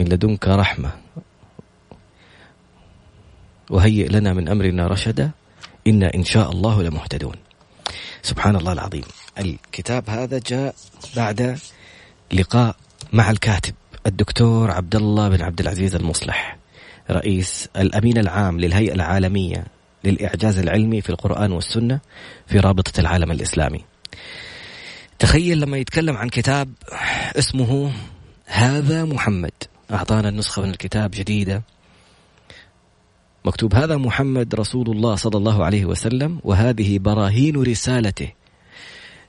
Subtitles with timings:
[0.00, 0.90] من لدنك رحمة.
[3.70, 5.30] وهيئ لنا من أمرنا رشدا.
[5.86, 7.36] إنا إن شاء الله لمهتدون.
[8.22, 9.04] سبحان الله العظيم.
[9.38, 10.74] الكتاب هذا جاء
[11.16, 11.58] بعد
[12.32, 12.76] لقاء
[13.12, 13.74] مع الكاتب
[14.06, 16.56] الدكتور عبد الله بن عبد العزيز المصلح
[17.10, 19.66] رئيس الأمين العام للهيئة العالمية
[20.04, 22.00] للإعجاز العلمي في القرآن والسنة
[22.46, 23.84] في رابطة العالم الإسلامي.
[25.18, 26.72] تخيل لما يتكلم عن كتاب
[27.38, 27.92] اسمه
[28.46, 29.52] هذا محمد.
[29.92, 31.62] أعطانا النسخة من الكتاب جديدة.
[33.44, 38.32] مكتوب هذا محمد رسول الله صلى الله عليه وسلم وهذه براهين رسالته.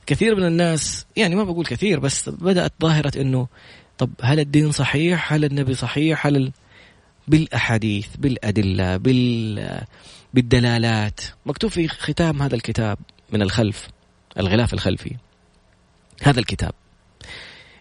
[0.06, 3.48] كثير من الناس يعني ما بقول كثير بس بدأت ظاهرة أنه
[3.98, 6.52] طب هل الدين صحيح؟ هل النبي صحيح؟ هل ال...
[7.28, 9.80] بالأحاديث بالأدلة بال...
[10.34, 11.20] بالدلالات.
[11.46, 12.98] مكتوب في ختام هذا الكتاب
[13.32, 13.88] من الخلف
[14.38, 15.16] الغلاف الخلفي.
[16.22, 16.72] هذا الكتاب.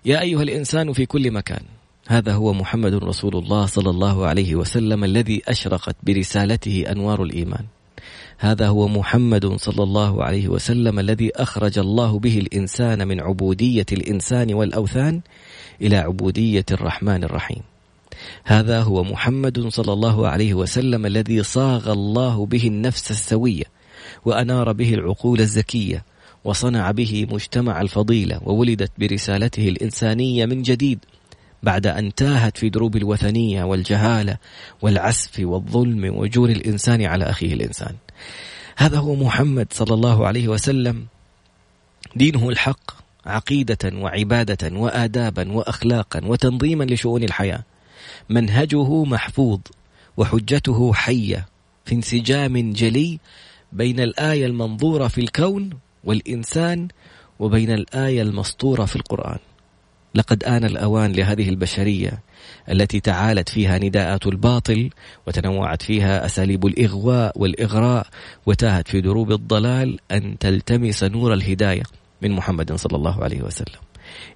[0.06, 1.64] يا أيها الإنسان في كل مكان
[2.08, 7.66] هذا هو محمد رسول الله صلى الله عليه وسلم الذي أشرقت برسالته أنوار الإيمان.
[8.38, 14.54] هذا هو محمد صلى الله عليه وسلم الذي أخرج الله به الإنسان من عبودية الإنسان
[14.54, 15.22] والأوثان
[15.82, 17.62] إلى عبودية الرحمن الرحيم.
[18.44, 23.64] هذا هو محمد صلى الله عليه وسلم الذي صاغ الله به النفس السوية
[24.26, 26.06] وأنار به العقول الزكية
[26.44, 31.00] وصنع به مجتمع الفضيلة وولدت برسالته الإنسانية من جديد
[31.64, 34.38] بعد أن تاهت في دروب الوثنية والجهالة
[34.82, 37.96] والعسف والظلم وجور الإنسان على أخيه الإنسان.
[38.78, 41.06] هذا هو محمد صلى الله عليه وسلم.
[42.16, 42.92] دينه الحق
[43.26, 47.64] عقيدة وعبادة وآدابا وأخلاقا وتنظيما لشؤون الحياة.
[48.30, 49.60] منهجه محفوظ
[50.18, 51.48] وحجته حية
[51.86, 53.20] في انسجام جلي
[53.72, 55.70] بين الآية المنظورة في الكون
[56.04, 56.88] والإنسان
[57.40, 59.40] وبين الآية المسطورة في القرآن.
[60.16, 62.20] لقد آن الأوان لهذه البشرية
[62.70, 64.90] التي تعالت فيها نداءات الباطل
[65.28, 68.08] وتنوعت فيها أساليب الإغواء والإغراء
[68.46, 71.84] وتاهت في دروب الضلال أن تلتمس نور الهداية
[72.22, 73.80] من محمد صلى الله عليه وسلم.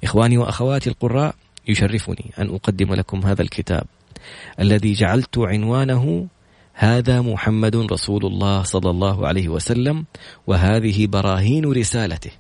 [0.03, 1.35] إخواني وأخواتي القراء
[1.67, 3.83] يشرفني أن أقدم لكم هذا الكتاب
[4.59, 6.27] الذي جعلت عنوانه
[6.73, 10.05] هذا محمد رسول الله صلى الله عليه وسلم
[10.47, 12.31] وهذه براهين رسالته.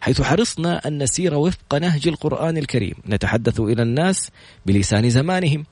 [0.00, 2.94] حيث حرصنا أن نسير وفق نهج القرآن الكريم.
[3.08, 4.30] نتحدث إلى الناس
[4.66, 5.64] بلسان زمانهم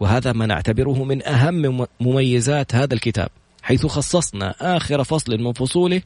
[0.00, 3.28] وهذا ما نعتبره من أهم مميزات هذا الكتاب
[3.62, 6.02] حيث خصصنا آخر فصل من فصوله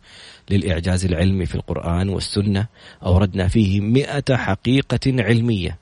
[0.50, 2.66] للإعجاز العلمي في القرآن والسنة.
[3.02, 5.78] أوردنا فيه مئة حقيقة علمية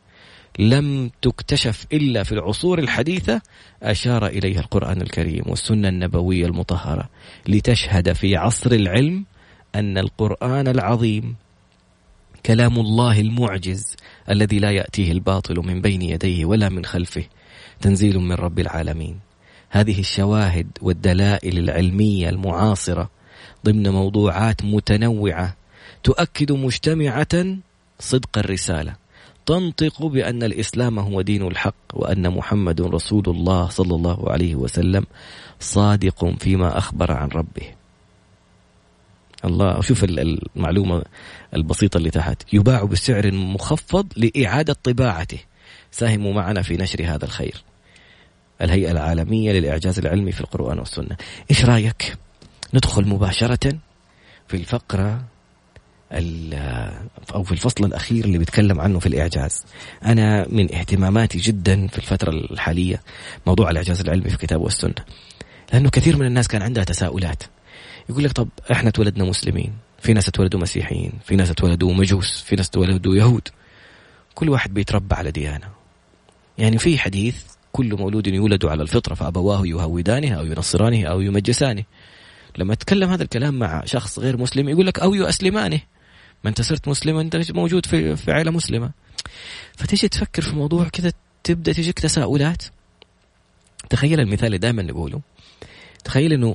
[0.59, 3.41] لم تكتشف إلا في العصور الحديثة
[3.83, 7.09] أشار إليها القرآن الكريم والسنة النبوية المطهرة.
[7.49, 9.25] لتشهد في عصر العلم
[9.75, 11.37] أن القرآن العظيم
[12.49, 13.97] كلام الله المعجز
[14.31, 17.25] الذي لا يأتيه الباطل من بين يديه ولا من خلفه
[17.81, 19.19] تنزيل من رب العالمين.
[19.71, 23.11] هذه الشواهد والدلائل العلمية المعاصرة
[23.67, 25.57] ضمن موضوعات متنوعة
[26.05, 27.57] تؤكد مجتمعة
[28.01, 28.95] صدق الرسالة
[29.47, 35.07] تنطق بأن الإسلام هو دين الحق وأن محمد رسول الله صلى الله عليه وسلم
[35.61, 37.78] صادق فيما أخبر عن ربه.
[39.45, 41.03] الله شوف المعلومة
[41.55, 42.43] البسيطة اللي تحت.
[42.53, 45.39] يباع بسعر مخفض لإعادة طباعته.
[45.91, 47.63] ساهموا معنا في نشر هذا الخير.
[48.63, 51.17] الهيئة العالمية للإعجاز العلمي في القرآن والسنة.
[51.51, 52.17] إيش رأيك؟
[52.75, 53.79] ندخل مباشرة
[54.49, 55.25] في الفقرة
[57.35, 59.65] أو في الفصل الأخير اللي بيتكلم عنه في الإعجاز.
[60.05, 63.03] أنا من اهتماماتي جدا في الفترة الحالية
[63.47, 65.05] موضوع الإعجاز العلمي في الكتاب والسنة.
[65.73, 67.43] لأنه كثير من الناس كان عندها تساؤلات.
[68.09, 72.57] يقول لك طب إحنا اتولدنا مسلمين في ناس اتولدوا مسيحيين في ناس اتولدوا مجوس في
[72.57, 73.49] ناس اتولدوا يهود.
[74.35, 75.69] كل واحد بيتربى على ديانة.
[76.59, 81.85] يعني في حديث كل مولود يولد على الفطرة فأبواه يهودانه أو ينصرانه أو يمجسانه.
[82.59, 85.81] لما تكلم هذا الكلام مع شخص غير مسلم يقول لك أو يؤسلمانه.
[86.45, 88.91] ما أنت صرت مسلم أنت موجود في, في عائلة مسلمة؟
[89.77, 91.13] فتيجي تفكر في موضوع كذا
[91.45, 92.63] تبدأ تجيك تساؤلات.
[93.91, 95.21] تخيل المثال اللي دائما نقوله.
[96.05, 96.55] تخيل إنه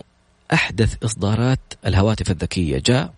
[0.53, 2.81] أحدث إصدارات الهواتف الذكية.
[2.85, 3.13] جاء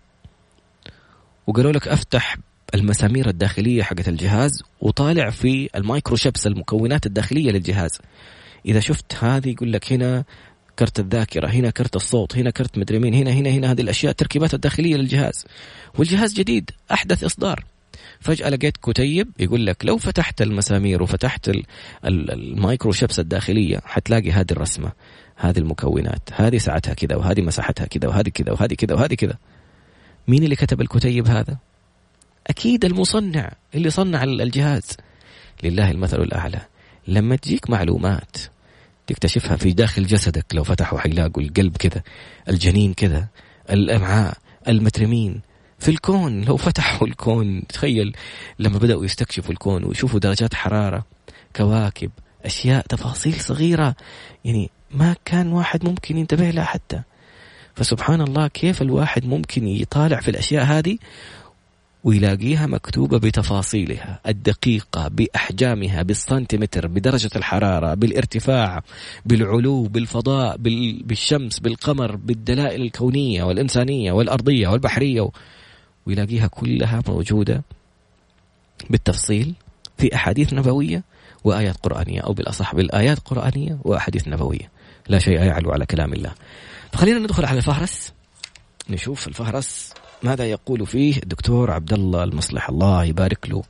[1.46, 2.36] وقالوا لك أفتح
[2.74, 7.98] المسامير الداخلية حقت الجهاز وطالع في ال microchips المكونات الداخلية للجهاز.
[8.66, 10.24] إذا شفت هذه يقول لك هنا
[10.78, 14.54] كرت الذاكرة هنا كرت الصوت هنا كرت مدري مين هنا هنا هنا هذه الأشياء التركيبات
[14.54, 15.44] الداخلية للجهاز.
[15.98, 17.64] والجهاز جديد أحدث إصدار.
[18.20, 21.50] فجأة لقيت كتيب يقول لك لو فتحت المسامير وفتحت
[22.04, 24.92] ال microchips الداخلية حتلاقي هذه الرسمة
[25.36, 29.38] هذه المكونات هذه سعتها كذا وهذه مساحتها كذا وهذه كذا وهذه كذا وهذه كذا.
[30.28, 31.56] مين اللي كتب الكتيب هذا؟
[32.46, 34.96] أكيد المصنع اللي صنع الجهاز.
[35.62, 36.60] لله المثل الأعلى.
[37.08, 38.36] لما تجيك معلومات
[39.06, 42.02] تكتشفها في داخل جسدك لو فتحوا حيلاقوا القلب كذا
[42.48, 43.28] الجنين كذا
[43.70, 44.38] الأمعاء
[44.68, 45.40] المترمين
[45.78, 48.16] في الكون لو فتحوا الكون تخيل
[48.58, 51.04] لما بدأوا يستكشفوا الكون ويشوفوا درجات حرارة
[51.56, 52.10] كواكب
[52.44, 53.94] أشياء تفاصيل صغيرة
[54.44, 57.02] يعني ما كان واحد ممكن ينتبه لها حتى.
[57.74, 60.98] فسبحان الله كيف الواحد ممكن يطالع في الأشياء هذه
[62.04, 68.82] ويلاقيها مكتوبة بتفاصيلها الدقيقة بأحجامها بالسنتيمتر بدرجة الحرارة بالارتفاع
[69.26, 70.56] بالعلو بالفضاء
[71.02, 75.28] بالشمس بالقمر بالدلائل الكونية والإنسانية والأرضية والبحرية
[76.06, 77.62] ويلاقيها كلها موجودة
[78.90, 79.54] بالتفصيل
[79.98, 81.02] في أحاديث نبوية
[81.44, 84.70] وآيات قرآنية أو بالأصح بالآيات القرآنية وأحاديث نبوية.
[85.08, 86.32] لا شيء يعلو على كلام الله.
[86.92, 88.12] فخلينا ندخل على الفهرس.
[88.90, 89.92] نشوف الفهرس
[90.22, 92.68] ماذا يقول فيه الدكتور عبد الله المصلح.
[92.68, 93.62] الله يبارك له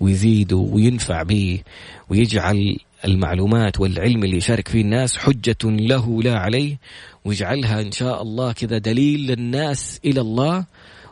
[0.00, 1.60] ويزيده وينفع به
[2.08, 6.78] ويجعل المعلومات والعلم اللي يشارك فيه الناس حجة له لا عليه
[7.24, 10.64] ويجعلها إن شاء الله كذا دليل للناس إلى الله.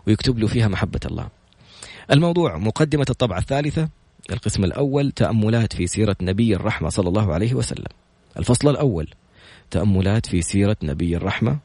[0.06, 1.28] ويكتب له فيها محبة الله.
[2.10, 3.88] الموضوع مقدمة الطبعة الثالثة
[4.30, 7.86] القسم الأول تأملات في سيرة نبي الرحمة صلى الله عليه وسلم.
[8.38, 9.08] الفصل الأول
[9.70, 11.58] تأملات في سيرة نبي الرحمة.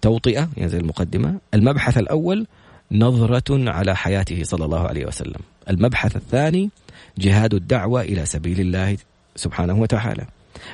[0.00, 1.40] توطئة يعني زي المقدمة.
[1.54, 2.46] المبحث الأول
[2.92, 5.40] نظرة على حياته صلى الله عليه وسلم.
[5.70, 6.70] المبحث الثاني
[7.18, 8.96] جهاد الدعوة إلى سبيل الله
[9.36, 10.26] سبحانه وتعالى.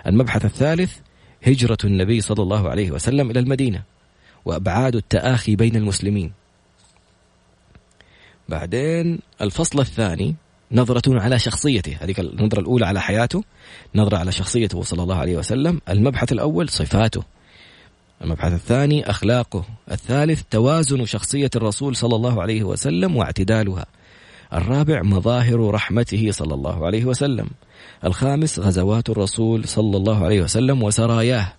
[0.06, 0.96] المبحث الثالث
[1.42, 3.82] هجرة النبي صلى الله عليه وسلم إلى المدينة.
[4.44, 6.32] وأبعاد التآخي بين المسلمين.
[8.48, 10.34] بعدين الفصل الثاني
[10.72, 13.44] نظرة على شخصيته هذيك النظرة الأولى على حياته
[13.94, 15.80] نظرة على شخصيته صلى الله عليه وسلم.
[15.88, 17.22] المبحث الأول صفاته.
[18.24, 19.64] المبحث الثاني أخلاقه.
[19.90, 23.86] الثالث توازن شخصية الرسول صلى الله عليه وسلم واعتدالها.
[24.52, 27.48] الرابع مظاهر رحمته صلى الله عليه وسلم.
[28.04, 31.52] الخامس غزوات الرسول صلى الله عليه وسلم وسراياه.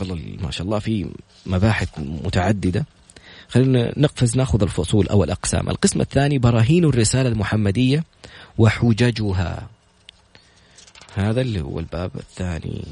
[0.00, 1.10] والله ما شاء الله في
[1.46, 2.86] مباحث متعددة.
[3.54, 5.68] خلينا نقفز ناخذ الفصول أو الأقسام.
[5.68, 8.04] القسم الثاني براهين الرسالة المحمدية
[8.58, 9.68] وحججها
[11.14, 12.84] هذا اللي هو الباب الثاني.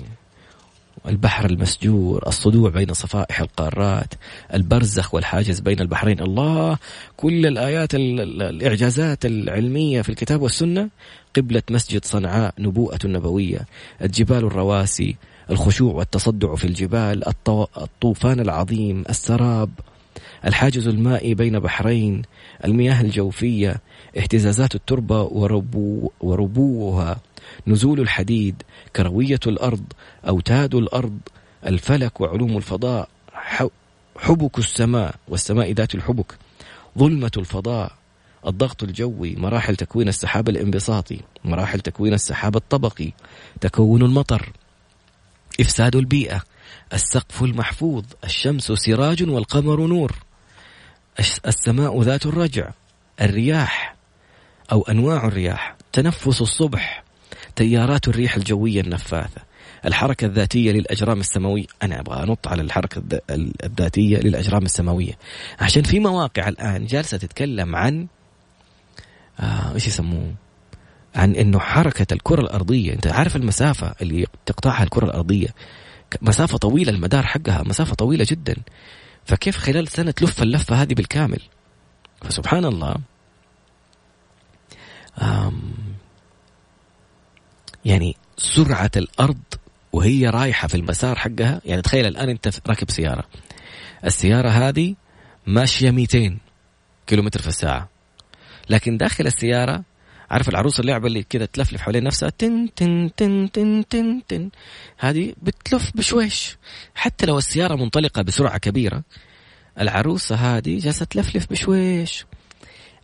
[1.06, 4.14] البحر المسجور الصدوع بين صفائح القارات
[4.55, 6.20] البرزخ والحاجز بين البحرين.
[6.20, 6.79] الله
[7.17, 10.88] كل الآيات الإعجازات العلمية في الكتاب والسنة.
[11.37, 13.67] قبلة مسجد صنعاء نبوءة النبوية
[14.03, 15.17] الجبال الرواسي
[15.50, 17.29] الخشوع والتصدع في الجبال
[17.76, 19.70] الطوفان العظيم السراب
[20.44, 22.23] الحاجز المائي بين بحرين
[22.64, 23.81] المياه الجوفية
[24.17, 27.20] اهتزازات التربة وربو وربوها
[27.67, 28.62] نزول الحديد
[28.97, 29.85] كروية الأرض
[30.29, 31.19] أوتاد الأرض
[31.67, 33.09] الفلك وعلوم الفضاء
[34.17, 36.35] حبك السماء والسماء ذات الحبك
[36.99, 37.93] ظلمة الفضاء
[38.47, 43.12] الضغط الجوي مراحل تكوين السحاب الانبساطي مراحل تكوين السحاب الطبقي
[43.61, 44.53] تكون المطر
[45.60, 46.43] إفساد البيئة.
[46.93, 50.13] السقف المحفوظ الشمس سراج والقمر نور.
[51.46, 52.70] السماء ذات الرجع
[53.20, 53.94] الرياح
[54.72, 57.05] أو أنواع الرياح تنفس الصبح
[57.56, 59.41] تيارات الريح الجوية النفاثة.
[59.87, 63.03] الحركة الذاتية للأجرام السماوية أنا أبغى أنط على الحركة
[63.65, 65.13] الذاتية للأجرام السماوية.
[65.61, 68.06] عشان في مواقع الآن جالسة تتكلم عن
[69.41, 70.34] آه إيش يسموه؟
[71.15, 72.93] عن إنه حركة الكرة الأرضية.
[72.93, 75.49] أنت عارف المسافة اللي تقطعها الكرة الأرضية؟
[76.23, 78.57] مسافة طويلة المدار حقها مسافة طويلة جدا.
[79.25, 81.41] فكيف خلال سنة تلف اللفة هذه بالكامل؟
[82.23, 82.97] فسبحان الله.
[87.85, 89.43] يعني سرعة الأرض
[89.93, 93.25] وهي رايحة في المسار حقها يعني تخيل الآن أنت راكب سيارة.
[94.05, 94.95] السيارة هذه
[95.47, 96.39] ماشية 200
[97.07, 97.89] كيلومتر في الساعة.
[98.71, 99.85] لكن داخل السيارة
[100.32, 104.51] عارف العروسه اللعبة اللي كذا تلفلف حوالين نفسها؟ تن تن تن تن تن تن.
[104.98, 106.56] هذه بتلف بشويش.
[106.94, 109.03] حتى لو السيارة منطلقة بسرعة كبيرة
[109.81, 112.27] العروسه هذه جالسة تلفلف بشويش.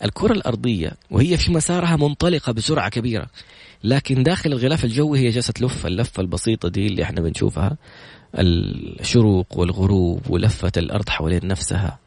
[0.04, 3.26] الكرة الأرضية وهي في مسارها منطلقة بسرعة كبيرة
[3.85, 5.87] لكن داخل الغلاف الجوي هي جالسة تلف.
[5.87, 7.76] اللفة البسيطة دي اللي إحنا بنشوفها
[8.35, 11.99] الشروق والغروب ولفة الأرض حوالين نفسها.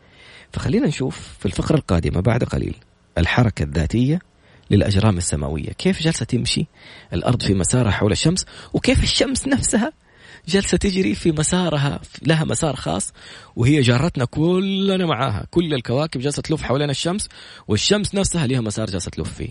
[0.54, 2.76] فخلينا نشوف في الفقرة القادمة بعد قليل
[3.18, 4.31] الحركة الذاتية
[4.72, 5.70] للأجرام السماوية.
[5.70, 6.66] كيف جالسة تمشي
[7.14, 9.94] الأرض في مسارها حول الشمس؟ وكيف الشمس نفسها
[10.48, 13.14] جالسة تجري في مسارها لها مسار خاص
[13.56, 15.48] وهي جارتنا كلنا معاها.
[15.52, 17.28] كل الكواكب جالسة تلف حوالين الشمس
[17.68, 19.50] والشمس نفسها لها مسار جالسة تلف فيه.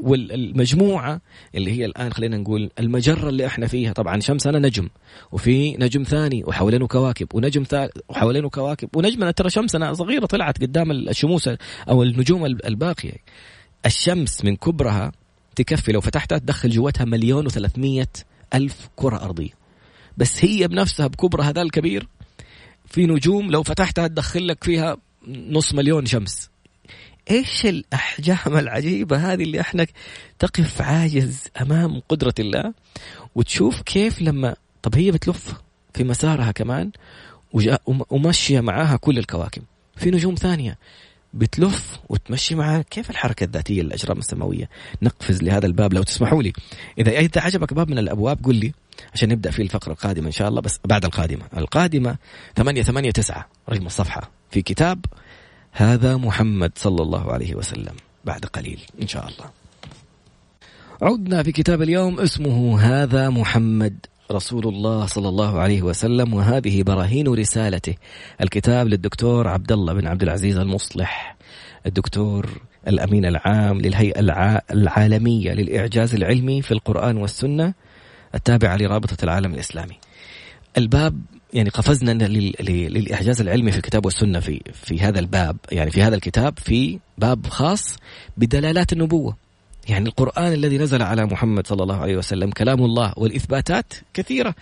[0.00, 1.20] والمجموعة
[1.54, 4.88] اللي هي الآن خلينا نقول المجرة اللي إحنا فيها طبعا شمسنا نجم
[5.32, 10.90] وفي نجم ثاني وحوالينه كواكب ونجم ثالث وحوالينه كواكب ونجمنا ترى شمسنا صغيرة طلعت قدام
[10.90, 11.50] الشموس
[11.88, 13.16] أو النجوم الباقية.
[13.86, 15.12] الشمس من كبرها
[15.56, 18.08] تكفي لو فتحتها تدخل جواتها مليون وثلاثمية
[18.54, 19.50] ألف كرة أرضية.
[20.16, 22.08] بس هي بنفسها بكبرها هذا الكبير
[22.86, 24.96] في نجوم لو فتحتها تدخل لك فيها
[25.28, 26.50] نص مليون شمس.
[27.30, 29.86] إيش الأحجام العجيبة هذه اللي إحنا
[30.38, 32.74] تقف عاجز أمام قدرة الله
[33.34, 35.54] وتشوف كيف لما طب هي بتلف
[35.94, 36.90] في مسارها كمان
[37.86, 39.62] وماشية معاها كل الكواكب.
[39.96, 40.78] في نجوم ثانية
[41.34, 44.68] بتلف وتمشي معها كيف الحركة الذاتية للأجرام السماوية.
[45.02, 46.52] نقفز لهذا الباب لو تسمحوا لي.
[46.98, 48.72] إذا إذا عجبك باب من الأبواب قل لي
[49.14, 51.44] عشان نبدأ في الفقرة القادمة إن شاء الله بس بعد القادمة.
[51.56, 52.16] القادمة
[52.56, 55.04] 889 رقم الصفحة في كتاب
[55.72, 57.94] هذا محمد صلى الله عليه وسلم
[58.24, 59.50] بعد قليل إن شاء الله.
[61.02, 67.28] عدنا في كتاب اليوم اسمه هذا محمد رسول الله صلى الله عليه وسلم وهذه براهين
[67.28, 67.94] رسالته.
[68.40, 71.36] الكتاب للدكتور عبد الله بن عبد العزيز المصلح.
[71.86, 74.20] الدكتور الأمين العام للهيئة
[74.70, 77.74] العالمية للإعجاز العلمي في القرآن والسنة
[78.34, 79.98] التابعة لرابطة العالم الإسلامي.
[80.78, 81.20] الباب
[81.52, 82.10] يعني قفزنا
[82.60, 87.46] للإعجاز العلمي في الكتاب والسنة في في هذا الباب يعني في هذا الكتاب في باب
[87.46, 87.96] خاص
[88.36, 89.36] بدلالات النبوة.
[89.90, 94.54] يعني القرآن الذي نزل على محمد صلى الله عليه وسلم كلام الله والإثباتات كثيرة.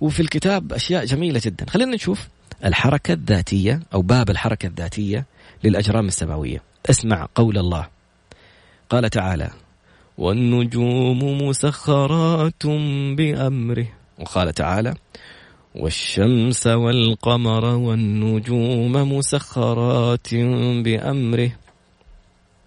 [0.00, 1.66] وفي الكتاب أشياء جميلة جدا.
[1.70, 2.28] خلينا نشوف
[2.64, 5.26] الحركة الذاتية أو باب الحركة الذاتية
[5.64, 6.62] للأجرام السماوية.
[6.90, 7.88] اسمع قول الله.
[8.90, 9.50] قال تعالى
[10.18, 12.66] والنجوم مسخرات
[13.16, 13.86] بأمره.
[14.18, 14.94] وقال تعالى
[15.74, 20.34] والشمس والقمر والنجوم مسخرات
[20.84, 21.52] بأمره.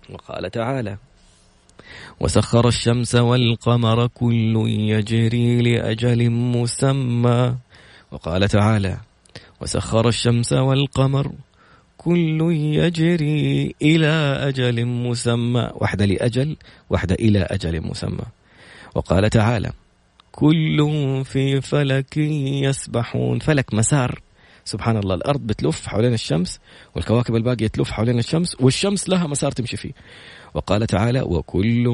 [0.10, 0.98] وقال تعالى
[2.20, 7.56] وسخر الشمس والقمر كل يجري لأجل مسمى.
[8.12, 8.98] وقال تعالى
[9.62, 11.32] وسخر الشمس والقمر
[11.98, 15.70] كل يجري إلى أجل مسمى.
[15.74, 16.56] واحدة لأجل
[16.90, 18.26] واحدة إلى أجل مسمى.
[18.96, 19.72] وقال تعالى
[20.32, 20.78] كل
[21.26, 23.40] في فلك يسبحون.
[23.40, 24.25] فلك مسار.
[24.66, 26.60] سبحان الله الأرض بتلف حوالين الشمس
[26.96, 29.92] والكواكب الباقية تلف حوالين الشمس والشمس لها مسار تمشي فيه.
[30.54, 31.86] وقال تعالى وكل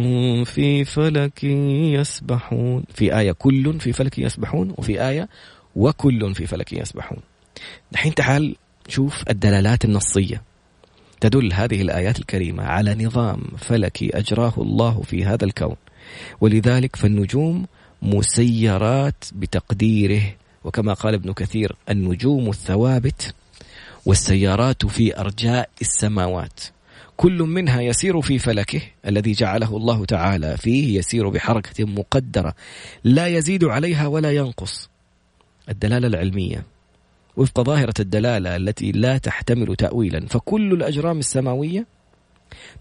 [0.46, 2.84] في فلك يسبحون.
[2.94, 4.74] في آية كل في فلك يسبحون.
[4.78, 5.30] وفي آية
[5.76, 7.20] وكل في فلك يسبحون.
[7.92, 8.56] الحين تعال
[8.88, 10.42] شوف الدلالات النصية
[11.22, 15.76] تدل هذه الآيات الكريمة على نظام فلكي أجراه الله في هذا الكون.
[16.42, 17.66] ولذلك فالنجوم
[18.02, 20.22] مسيرات بتقديره
[20.64, 23.34] وكما قال ابن كثير النجوم الثوابت
[24.06, 26.60] والسيارات في أرجاء السماوات.
[27.18, 32.54] كل منها يسير في فلكه الذي جعله الله تعالى فيه يسير بحركة مقدرة
[33.04, 34.90] لا يزيد عليها ولا ينقص.
[35.70, 36.64] الدلالة العلمية.
[37.38, 41.86] وفق ظاهرة الدلالة التي لا تحتمل تاويلا فكل الأجرام السماوية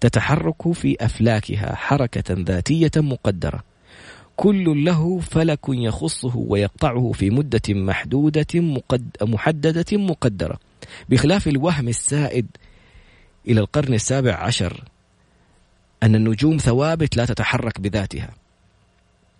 [0.00, 3.62] تتحرك في أفلاكها حركة ذاتية مقدرة.
[4.40, 10.58] كل له فلك يخصه ويقطعه في مدة محدودة مقد محددة مقدرة.
[11.08, 12.46] بخلاف الوهم السائد
[13.48, 14.84] إلى القرن السابع عشر
[16.02, 18.30] أن النجوم ثوابت لا تتحرك بذاتها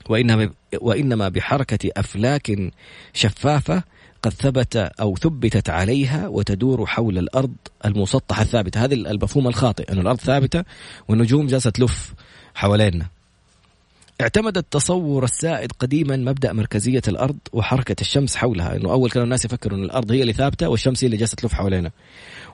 [0.08, 2.72] وإنما وإنما بحركة أفلاك
[3.12, 3.82] شفافة
[4.22, 7.54] قد ثبت أو ثبتت عليها وتدور حول الأرض
[7.84, 8.84] المسطحة الثابتة.
[8.84, 10.64] هذا المفهوم الخاطئ أن الأرض ثابتة
[11.08, 12.14] والنجوم جالسة تلف
[12.54, 13.06] حوالينا
[14.20, 18.76] اعتمد التصور السائد قديما مبدأ مركزية الأرض وحركة الشمس حولها.
[18.76, 21.52] إنه أول كانوا الناس يفكروا إن الأرض هي اللي ثابتة والشمس هي اللي جالسة تلف
[21.52, 21.90] حوالينا.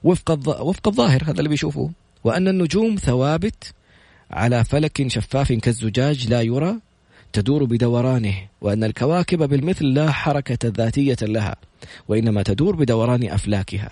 [0.05, 0.49] وفق الظ...
[0.49, 1.91] وفق الظاهر هذا اللي بيشوفوه.
[2.25, 3.75] وأن النجوم ثوابت
[4.31, 6.77] على فلك شفاف كالزجاج لا يرى
[7.33, 11.57] تدور بدورانه وأن الكواكب بالمثل لا حركة ذاتية لها
[12.09, 13.91] وإنما تدور بدوران أفلاكها.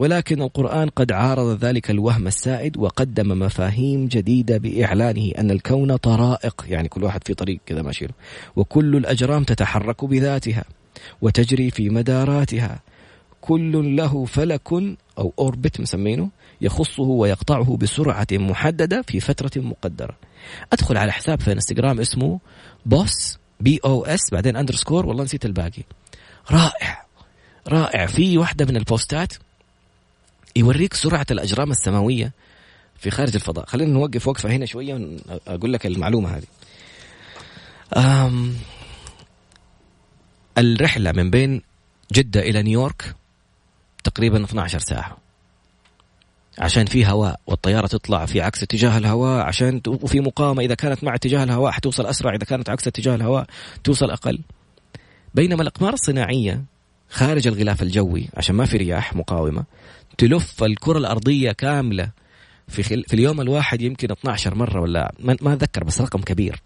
[0.00, 6.88] ولكن القرآن قد عارض ذلك الوهم السائد وقدم مفاهيم جديدة بإعلانه أن الكون طرائق يعني
[6.88, 8.06] كل واحد في طريق كذا ماشي
[8.56, 10.64] وكل الأجرام تتحرك بذاتها
[11.22, 12.80] وتجري في مداراتها.
[13.40, 14.72] كل له فلك
[15.18, 16.30] أو orbit مسمينه
[16.60, 20.16] يخصه ويقطعه بسرعة محددة في فترة مقدرة.
[20.72, 22.40] أدخل على حساب في انستغرام اسمه
[22.86, 25.82] بوس P O S بعدين underscore والله نسيت الباقي.
[26.50, 27.06] رائع.
[27.68, 28.06] رائع.
[28.06, 29.32] في واحدة من البوستات
[30.56, 32.32] يوريك سرعة الأجرام السماوية
[32.98, 33.66] في خارج الفضاء.
[33.66, 35.16] خلينا نوقف وقفة هنا شوية
[35.46, 36.46] أقول لك المعلومة هذه.
[40.58, 41.62] الرحلة من بين
[42.12, 43.14] جدة إلى نيويورك
[44.04, 45.16] تقريبا 12 ساعة.
[46.58, 51.14] عشان في هواء والطيارة تطلع في عكس اتجاه الهواء عشان وفي مقاومة إذا كانت مع
[51.14, 53.46] اتجاه الهواء حتوصل أسرع إذا كانت عكس اتجاه الهواء
[53.84, 54.40] توصل أقل.
[55.34, 56.64] بينما الأقمار الصناعية
[57.10, 59.64] خارج الغلاف الجوي عشان ما في رياح مقاومة
[60.18, 62.10] تلف الكرة الأرضية كاملة.
[62.68, 63.04] في, خل...
[63.08, 66.62] في اليوم الواحد يمكن 12 مرة ولا ما أتذكر بس رقم كبير.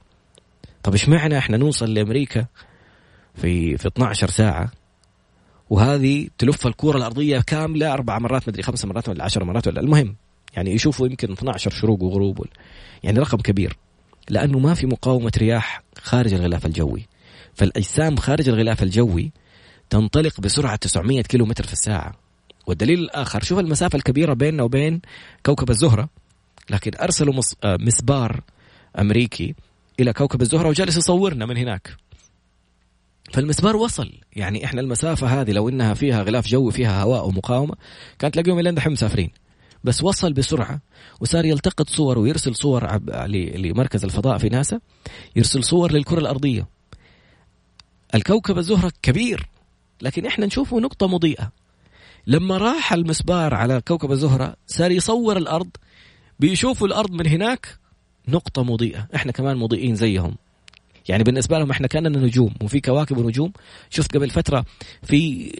[0.82, 2.46] طب إيش معنى إحنا نوصل لأمريكا
[3.34, 4.70] في في 12 ساعة؟
[5.70, 10.16] وهذه تلف الكرة الأرضية كاملة أربع مرات مدري خمس مرات ولا عشر مرات ولا المهم
[10.56, 12.46] يعني يشوفوا يمكن 12 شروق وغروب
[13.02, 13.76] يعني رقم كبير.
[14.28, 17.06] لأنه ما في مقاومة رياح خارج الغلاف الجوي.
[17.54, 19.32] فالأجسام خارج الغلاف الجوي
[19.90, 22.14] تنطلق بسرعة 900 كيلو متر في الساعة.
[22.66, 25.00] والدليل الآخر شوف المسافة الكبيرة بيننا وبين
[25.46, 26.08] كوكب الزهرة.
[26.70, 28.40] لكن أرسلوا آه، مسبار
[28.98, 29.54] أمريكي
[30.00, 31.96] إلى كوكب الزهرة وجالس يصورنا من هناك.
[33.32, 34.12] فالمسبار وصل.
[34.36, 37.74] يعني إحنا المسافة هذه لو إنها فيها غلاف جوي فيها هواء ومقاومة
[38.18, 39.30] كانت تلاقيهم إلى دحين مسافرين.
[39.84, 40.80] بس وصل بسرعة
[41.20, 42.98] وصار يلتقط صور ويرسل صور
[43.56, 44.80] لمركز الفضاء في ناسا
[45.36, 46.66] يرسل صور للكرة الأرضية.
[48.14, 49.48] الكوكب الزهرة كبير.
[50.02, 51.52] لكن إحنا نشوفه نقطة مضيئة.
[52.26, 55.68] لما راح المسبار على كوكب الزهرة صار يصور الأرض
[56.40, 57.78] بيشوفوا الأرض من هناك
[58.28, 59.08] نقطة مضيئة.
[59.14, 60.36] إحنا كمان مضيئين زيهم.
[61.08, 63.52] يعني بالنسبة لهم إحنا كأننا نجوم وفي كواكب ونجوم.
[63.90, 64.64] شفت قبل فترة
[65.02, 65.52] في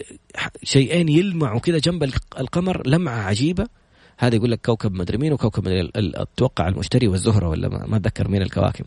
[0.62, 3.68] شيئين يلمعوا كذا جنب القمر لمعة عجيبة.
[4.18, 8.84] هذا يقول لك كوكب مدري مين وكوكب أتوقع المشتري والزهرة ولا ما أتذكر مين الكواكب.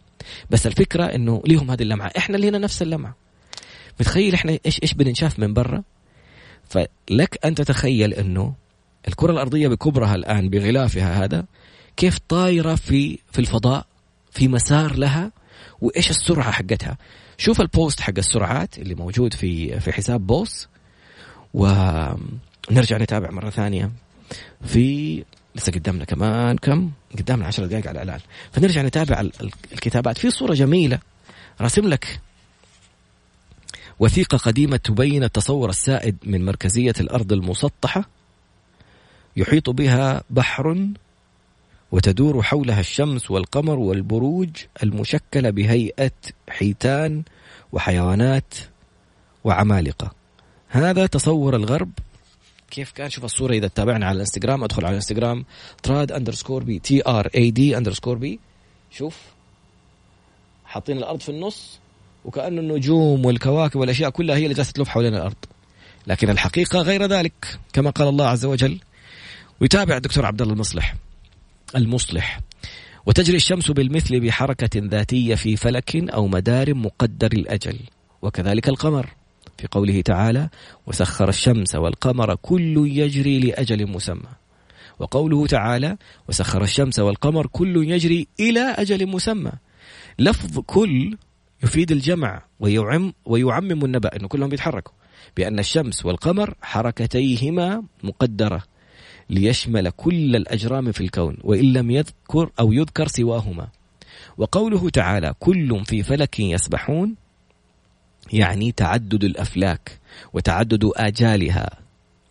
[0.49, 2.11] بس الفكرة إنه ليهم هذه اللمعة.
[2.17, 3.15] إحنا اللي هنا نفس اللمعة.
[3.99, 5.83] متخيل إحنا إيش إيش بننشاف من برا؟
[6.69, 8.53] فلك أن تتخيل إنه
[9.07, 11.45] الكرة الأرضية بكبرها الآن بغلافها هذا
[11.97, 13.85] كيف طايرة في في الفضاء
[14.31, 15.31] في مسار لها
[15.81, 16.97] وإيش السرعة حقتها؟
[17.37, 20.67] شوف البوست حق السرعات اللي موجود في في حساب بوس
[21.53, 23.91] ونرجع نتابع مرة ثانية.
[24.65, 25.23] في
[25.55, 28.19] لسه قدامنا كمان كم؟ قدامنا 10 دقائق على الإعلان.
[28.51, 29.19] فنرجع نتابع
[29.71, 30.17] الكتابات.
[30.17, 30.99] في صورة جميلة
[31.61, 32.19] راسم لك
[33.99, 38.09] وثيقة قديمة تبين التصور السائد من مركزية الأرض المسطحة
[39.37, 40.87] يحيط بها بحر
[41.91, 44.49] وتدور حولها الشمس والقمر والبروج
[44.83, 46.11] المشكلة بهيئة
[46.49, 47.23] حيتان
[47.71, 48.53] وحيوانات
[49.43, 50.11] وعمالقة.
[50.69, 51.91] هذا تصور الغرب.
[52.71, 55.45] كيف كان؟ شوف الصورة إذا تتابعنا على الإنستغرام أدخل على الإنستغرام
[55.83, 58.39] Trad underscore B T R A D underscore B
[58.91, 59.17] شوف
[60.65, 61.79] حاطين الأرض في النص.
[62.27, 65.35] وكأنه النجوم والكواكب والأشياء كلها هي اللي جالسة تلف حوالين الأرض.
[66.07, 68.79] لكن الحقيقة غير ذلك كما قال الله عز وجل
[69.61, 70.95] ويتابع الدكتور عبد الله المصلح
[71.75, 72.39] المصلح.
[73.05, 77.79] وتجري الشمس بالمثل بحركة ذاتية في فلك أو مدار مقدر الأجل
[78.21, 79.09] وكذلك القمر.
[79.57, 80.49] في قوله تعالى
[80.87, 84.29] وسخر الشمس والقمر كل يجري لأجل مسمى
[84.99, 85.97] وقوله تعالى
[86.29, 89.51] وسخر الشمس والقمر كل يجري إلى أجل مسمى
[90.19, 91.17] لفظ كل
[91.63, 94.93] يفيد الجمع ويعم ويعمم النبأ أنه كلهم بيتحركوا.
[95.37, 98.63] بأن الشمس والقمر حركتيهما مقدرة
[99.29, 103.67] ليشمل كل الأجرام في الكون وإن لم يذكر أو يذكر سواهما.
[104.37, 107.15] وقوله تعالى كل في فلك يسبحون
[108.33, 109.99] يعني تعدد الأفلاك
[110.33, 111.69] وتعدد آجالها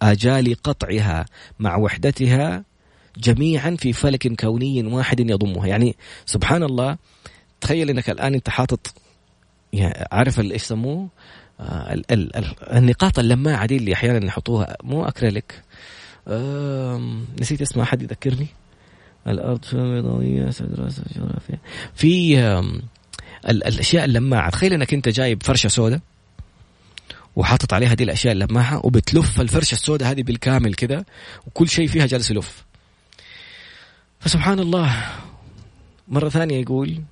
[0.02, 1.26] آجال قطعها
[1.58, 2.64] مع وحدتها
[3.18, 5.66] جميعا في فلك كوني واحد يضمها.
[5.66, 6.98] يعني سبحان الله
[7.60, 8.94] تخيل إنك الآن أنت حاطط
[9.72, 11.08] يعني عارف إيش يسموه؟
[11.60, 14.76] آه ال ال ال النقاط اللماعة دي اللي أحيانا يحطوها.
[14.82, 15.62] مو أكريليك.
[17.40, 18.46] نسيت اسمها حد يذكرني.
[19.26, 21.58] الأرض بيضاويه دراسه جغرافيا
[21.94, 22.38] في
[23.48, 24.50] الأشياء اللماعة.
[24.50, 26.00] تخيل إنك أنت جايب فرشة سوداء
[27.36, 31.06] وحاطط عليها دي الأشياء اللماعة وبتلف الفرشة السوداء هذه بالكامل كده
[31.46, 32.64] وكل شيء فيها جالس يلف.
[34.20, 35.04] فسبحان الله.
[36.08, 37.02] مرة ثانية يقول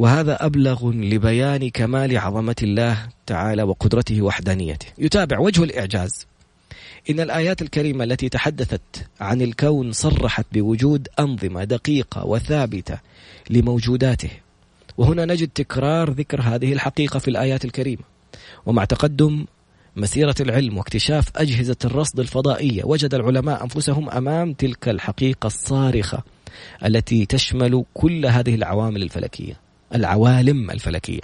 [0.00, 4.86] وهذا أبلغ لبيان كمال عظمة الله تعالى وقدرته وحدانيته.
[4.98, 6.26] يتابع وجه الإعجاز.
[7.10, 8.80] إن الآيات الكريمة التي تحدثت
[9.20, 12.98] عن الكون صرحت بوجود أنظمة دقيقة وثابتة
[13.50, 14.30] لموجوداته.
[14.98, 18.02] وهنا نجد تكرار ذكر هذه الحقيقة في الآيات الكريمة.
[18.66, 19.44] ومع تقدم
[19.96, 26.22] مسيرة العلم واكتشاف أجهزة الرصد الفضائية وجد العلماء أنفسهم أمام تلك الحقيقة الصارخة
[26.84, 29.69] التي تشمل كل هذه العوامل الفلكية.
[29.94, 31.20] العوالم الفلكية.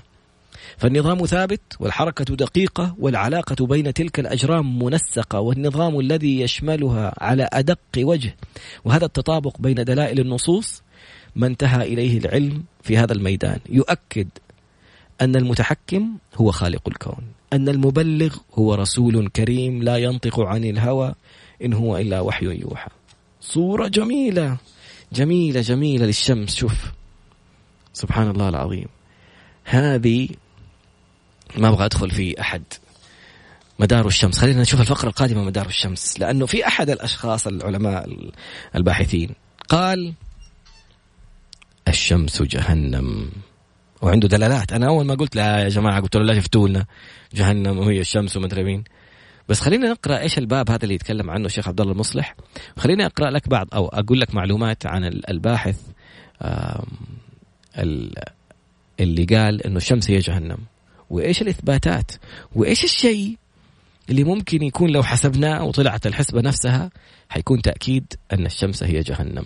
[0.78, 8.36] فالنظام ثابت والحركة دقيقة والعلاقة بين تلك الأجرام منسقة والنظام الذي يشملها على أدق وجه.
[8.84, 10.82] وهذا التطابق بين دلائل النصوص
[11.36, 13.58] ما انتهى إليه العلم في هذا الميدان.
[13.68, 14.28] يؤكد
[15.20, 21.14] أن المتحكم هو خالق الكون أن المبلغ هو رسول كريم لا ينطق عن الهوى
[21.64, 22.90] إن هو إلا وحي يوحى.
[23.40, 24.56] صورة جميلة
[25.12, 26.54] جميلة جميلة للشمس.
[26.54, 26.95] شوف.
[27.96, 28.86] سبحان الله العظيم.
[29.64, 30.28] هذه
[31.56, 32.62] ما أبغى أدخل في أحد
[33.78, 34.38] مدار الشمس.
[34.38, 38.30] خلينا نشوف الفقرة القادمة مدار الشمس لأنه في أحد الأشخاص العلماء
[38.76, 39.30] الباحثين
[39.68, 40.12] قال
[41.88, 43.30] الشمس جهنم.
[44.02, 44.72] وعنده دلالات.
[44.72, 46.86] أنا أول ما قلت لا يا جماعة قلت له لا شفتوا لنا
[47.34, 48.84] جهنم وهي الشمس وما أدري مين.
[49.48, 52.36] بس خلينا نقرأ إيش الباب هذا اللي يتكلم عنه الشيخ عبد الله المصلح.
[52.76, 55.76] خليني أقرأ لك بعض أو أقول لك معلومات عن الباحث
[57.78, 60.58] اللي قال إنه الشمس هي جهنم.
[61.10, 62.12] وإيش الإثباتات؟
[62.54, 63.36] وإيش الشيء
[64.10, 66.90] اللي ممكن يكون لو حسبناه وطلعت الحسبة نفسها
[67.28, 69.44] حيكون تأكيد أن الشمس هي جهنم.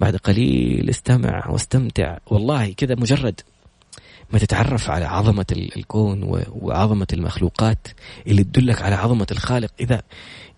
[0.00, 2.18] بعد قليل استمع واستمتع.
[2.26, 3.40] والله كذا مجرد
[4.32, 7.88] ما تتعرف على عظمة الكون وعظمة المخلوقات
[8.26, 9.70] اللي تدلك على عظمة الخالق.
[9.80, 10.02] إذا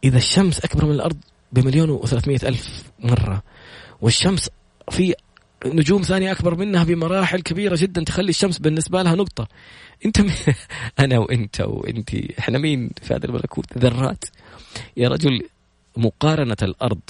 [0.04, 1.16] إذا الشمس أكبر من الأرض
[1.52, 3.42] بمليون وثلاثمائة ألف مرة
[4.00, 4.50] والشمس
[4.90, 5.14] في
[5.66, 9.48] نجوم ثانية أكبر منها بمراحل كبيرة جدا تخلي الشمس بالنسبة لها نقطة.
[10.06, 10.30] أنت م...
[11.04, 12.14] أنا وأنت وأنت.
[12.38, 13.78] إحنا مين؟ في هذا الملكوت.
[13.78, 14.24] ذرات.
[14.96, 15.42] يا رجل
[15.96, 17.00] مقارنة الأرض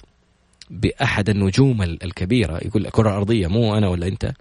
[0.71, 4.33] بأحد النجوم الكبيرة يقول الكرة الأرضية مو أنا ولا أنت.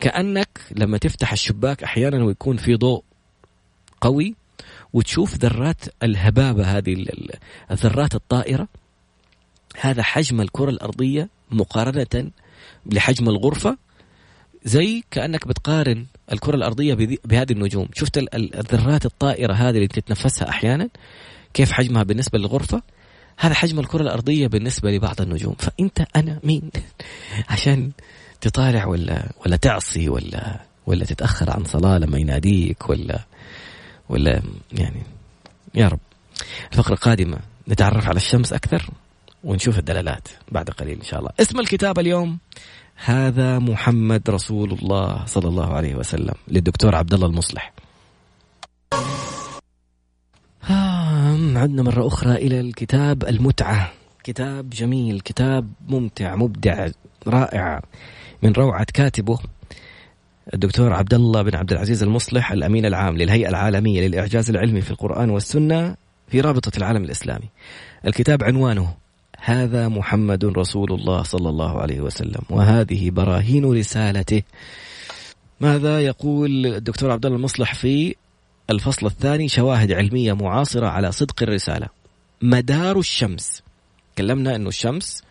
[0.00, 3.02] كأنك لما تفتح الشباك أحيانا ويكون في ضوء
[4.00, 4.34] قوي
[4.92, 7.06] وتشوف ذرات الهبابة هذه
[7.70, 8.68] الذرات الطائرة.
[9.80, 12.30] هذا حجم الكرة الأرضية مقارنة
[12.86, 13.76] لحجم الغرفة
[14.64, 17.88] زي كأنك بتقارن الكرة الأرضية بهذه النجوم.
[17.94, 20.88] شفت الذرات الطائرة هذه اللي تتنفسها أحيانا؟
[21.54, 22.82] كيف حجمها بالنسبة للغرفة؟
[23.38, 25.54] هذا حجم الكرة الأرضية بالنسبة لبعض النجوم.
[25.58, 26.70] فأنت أنا مين؟
[27.48, 27.90] عشان
[28.40, 33.20] تطالع ولا ولا تعصي ولا ولا تتأخر عن صلاة لما يناديك ولا
[34.08, 35.02] ولا يعني
[35.74, 36.00] يا رب.
[36.72, 37.38] الفقرة القادمة
[37.68, 38.90] نتعرف على الشمس أكثر.
[39.44, 41.30] ونشوف الدلالات بعد قليل إن شاء الله.
[41.40, 42.38] اسم الكتاب اليوم؟
[43.04, 47.72] هذا محمد رسول الله صلى الله عليه وسلم للدكتور عبد الله المصلح
[51.56, 53.92] عدنا مرة أخرى إلى الكتاب المتعة.
[54.24, 56.88] كتاب جميل كتاب ممتع مبدع
[57.26, 57.82] رائع
[58.42, 59.38] من روعة كاتبه
[60.54, 65.30] الدكتور عبد الله بن عبد العزيز المصلح الأمين العام للهيئة العالمية للإعجاز العلمي في القرآن
[65.30, 65.96] والسنة
[66.28, 67.48] في رابطة العالم الإسلامي.
[68.06, 68.99] الكتاب عنوانه
[69.40, 74.42] هذا محمد رسول الله صلى الله عليه وسلم وهذه براهين رسالته.
[75.60, 78.14] ماذا يقول الدكتور عبد الله المصلح في
[78.70, 81.88] الفصل الثاني؟ شواهد علمية معاصرة على صدق الرسالة.
[82.42, 83.62] مدار الشمس.
[84.14, 85.22] تكلمنا أنه الشمس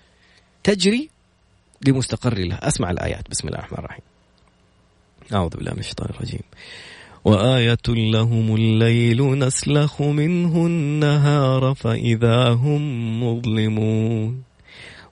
[0.63, 1.09] تجري
[1.87, 3.29] لمستقر لها أسمع الآيات.
[3.29, 4.03] بسم الله الرحمن الرحيم.
[5.33, 6.41] أعوذ بالله من الشيطان الرجيم.
[7.29, 12.83] وآية لهم الليل نسلخ منه النهار فإذا هم
[13.23, 14.41] مظلمون.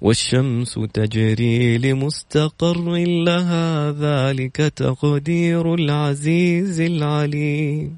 [0.02, 7.98] والشمس تجري لمستقر لها ذلك تقدير العزيز العليم.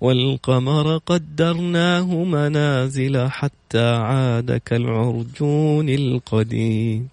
[0.00, 7.08] والقمر قدرناه منازل حتى عاد كالعرجون القديم.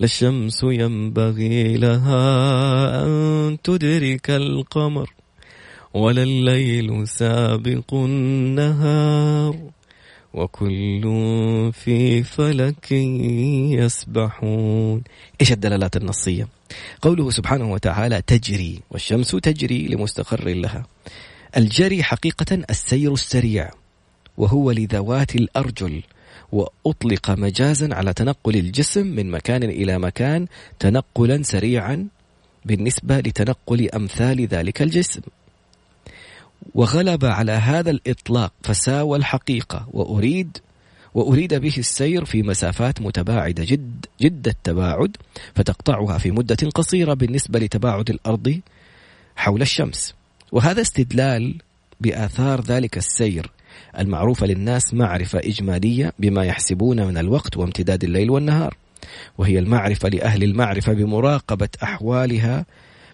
[0.00, 2.24] للشمس ينبغي لها
[3.06, 5.10] أن تدرك القمر
[5.96, 9.56] ولا الليل سابق النهار
[10.34, 11.02] وكل
[11.72, 12.92] في فلك
[13.80, 15.02] يسبحون.
[15.40, 16.48] إيش الدلالات النصية؟
[17.02, 20.86] قوله سبحانه وتعالى تجري والشمس تجري لمستقر لها.
[21.56, 23.70] الجري حقيقة السير السريع
[24.38, 26.02] وهو لذوات الأرجل
[26.52, 30.46] وأطلق مجازا على تنقل الجسم من مكان إلى مكان
[30.78, 32.08] تنقلا سريعا
[32.64, 35.20] بالنسبة لتنقل أمثال ذلك الجسم.
[36.74, 40.58] وغلب على هذا الإطلاق فساوى الحقيقة وأريد
[41.16, 45.16] وأريد به السير في مسافات متباعدة جد جد التباعد
[45.54, 48.60] فتقطعها في مدة قصيرة بالنسبة لتباعد الأرض
[49.36, 50.14] حول الشمس.
[50.52, 51.54] وهذا استدلال
[52.00, 53.50] بآثار ذلك السير
[53.98, 58.76] المعروفة للناس معرفة إجمالية بما يحسبون من الوقت وامتداد الليل والنهار.
[59.38, 62.66] وهي المعرفة لأهل المعرفة بمراقبة أحوالها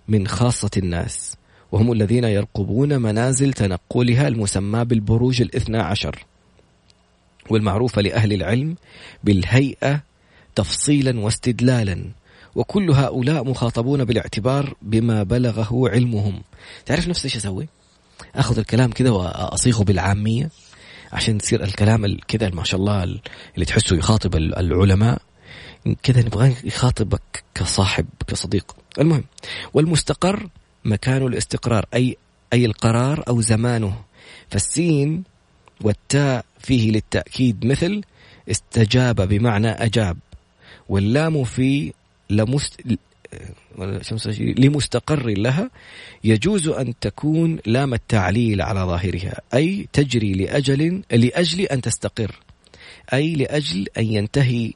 [0.08, 1.36] من خاصة الناس.
[1.72, 6.24] وهم الذين يرقبون منازل تنقلها المسمى بالبروج الاثنى عشر
[7.50, 8.76] والمعروفة لأهل العلم
[9.24, 10.00] بالهيئة
[10.54, 12.04] تفصيلا واستدلالا
[12.54, 16.42] وكل هؤلاء مخاطبون بالاعتبار بما بلغه علمهم.
[16.86, 17.68] تعرف نفسي إيش أسوي؟
[18.34, 20.50] آخذ الكلام كذا وأصيغه بالعامية
[21.12, 23.02] عشان تصير الكلام كذا ما شاء الله
[23.54, 25.22] اللي تحسه يخاطب العلماء.
[26.02, 28.76] كذا نبغى يخاطبك كصاحب كصديق.
[28.98, 29.24] المهم
[29.74, 30.48] والمستقر
[30.84, 32.16] مكان الاستقرار أي
[32.52, 34.02] أي القرار أو زمانه.
[34.50, 35.24] فالسين
[35.80, 38.02] والتاء فيه للتأكيد مثل
[38.50, 40.16] استجاب بمعنى أجاب
[40.88, 41.92] واللام في
[42.30, 42.80] لمست
[44.38, 45.70] لمستقر لها
[46.24, 52.34] يجوز أن تكون لام التعليل على ظاهرها أي تجري لأجل لأجل أن تستقر
[53.12, 54.72] أي لأجل أن ينتهي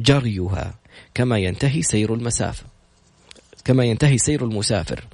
[0.00, 0.74] جريها
[1.14, 2.75] كما ينتهي سير المسافة.
[3.66, 5.04] كما ينتهي سير المسافر.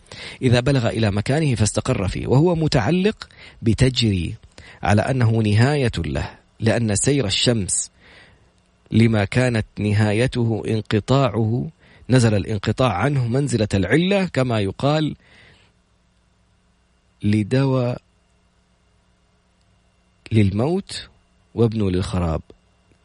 [0.43, 3.29] إذا بلغ إلى مكانه فاستقر فيه وهو متعلق
[3.63, 4.35] بتجري
[4.83, 7.91] على أنه نهاية له لأن سير الشمس
[8.91, 11.69] لما كانت نهايته انقطاعه
[12.11, 15.17] نزل الانقطاع عنه منزلة العلة كما يقال
[17.23, 18.03] لدواء
[20.33, 21.09] للموت
[21.55, 22.43] وابن للخراب.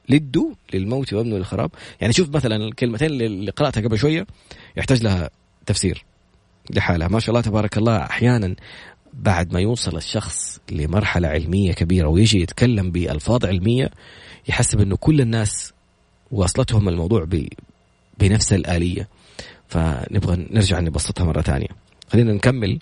[0.10, 1.72] للدو للموت وابن للخراب.
[2.02, 4.28] يعني شوف مثلا الكلمتين اللي قرأتها قبل شوية
[4.78, 5.30] يحتاج لها
[5.65, 6.06] تفسير
[6.70, 7.08] لحالها.
[7.08, 8.56] ما شاء الله تبارك الله أحيانا
[9.13, 13.91] بعد ما يوصل الشخص لمرحلة علمية كبيرة ويجي يتكلم بألفاظ علمية
[14.50, 15.74] يحسب أنه كل الناس
[16.32, 17.48] واصلتهم الموضوع ب...
[18.20, 19.08] بنفس الآلية.
[19.67, 21.67] فنبغى نرجع نبسطها مرة ثانية.
[22.10, 22.80] خلينا نكمل.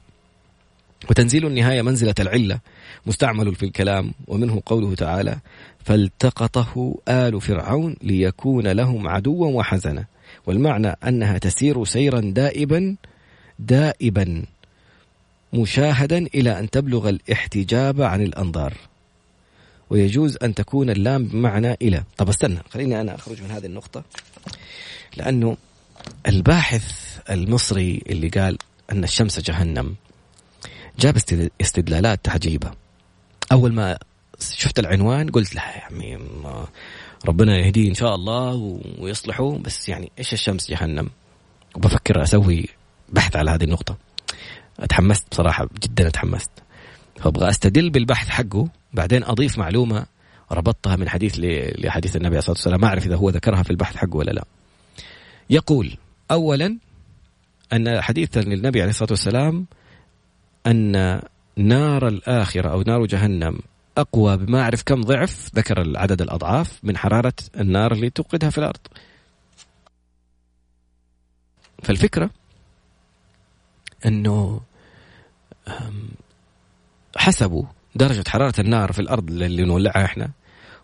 [1.10, 2.60] وتنزيل النهاية منزلة العلة.
[3.06, 5.38] مستعمل في الكلام ومنه قوله تعالى
[5.86, 10.06] فالتقطه آل فرعون ليكون لهم عدوا وحزنا.
[10.46, 12.96] والمعنى أنها تسير سيرا دائبا
[13.60, 14.44] دائبا
[15.54, 18.74] مشاهدا إلى أن تبلغ الاحتجاب عن الأنظار.
[19.90, 22.04] ويجوز أن تكون اللام بمعنى إلى.
[22.18, 24.04] طب استنى خليني أنا أخرج من هذه النقطة.
[25.18, 25.58] لأنه
[26.28, 28.58] الباحث المصري اللي قال
[28.92, 29.96] أن الشمس جهنم
[31.00, 31.18] جاب
[31.62, 32.72] استدلالات عجيبة
[33.52, 33.98] أول ما
[34.40, 36.18] شفت العنوان قلت لا يا عمي
[37.26, 39.58] ربنا يهديه إن شاء الله ويصلحه.
[39.58, 41.10] بس يعني إيش الشمس جهنم؟
[41.76, 42.70] وبفكر أسوي
[43.10, 43.98] بحث على هذه النقطة.
[44.80, 46.52] أتحمست بصراحة جدا أتحمست.
[47.20, 50.06] فأبغى أستدل بالبحث حقه بعدين أضيف معلومة
[50.52, 51.36] ربطتها من حديث
[51.80, 54.46] لحديث النبي عليه الصلاة والسلام ما أعرف إذا هو ذكرها في البحث حقه ولا لا.
[55.50, 55.98] يقول
[56.32, 56.78] أولا
[57.74, 59.66] أن حديث النبي عليه الصلاة والسلام
[60.68, 61.22] أن
[61.58, 63.60] نار الآخرة أو نار جهنم.
[63.98, 68.88] أقوى بما أعرف كم ضعف ذكر عدد الأضعاف من حرارة النار اللي توقدها في الأرض.
[71.84, 72.30] فالفكرة
[74.06, 74.62] أنه
[77.18, 77.64] حسبوا
[77.96, 80.32] درجة حرارة النار في الأرض اللي نولعها إحنا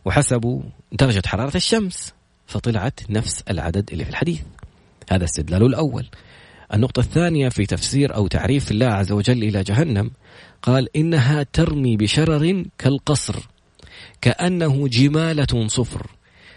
[0.05, 2.13] وحسبوا درجة حرارة الشمس
[2.47, 4.41] فطلعت نفس العدد اللي في الحديث.
[5.11, 6.07] هذا استدلال الأول.
[6.73, 10.11] النقطة الثانية في تفسير أو تعريف الله عز وجل إلى جهنم
[10.61, 13.35] قال إنها ترمي بشرر كالقصر
[14.21, 16.07] كأنه جمالة صفر.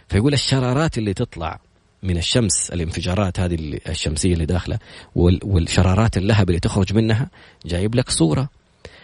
[0.08, 1.60] فيقول الشرارات اللي تطلع
[2.02, 4.78] من الشمس الانفجارات هذه الشمسية اللي داخلة
[5.14, 7.30] والشرارات اللهب اللي تخرج منها
[7.66, 8.48] جايب لك صورة.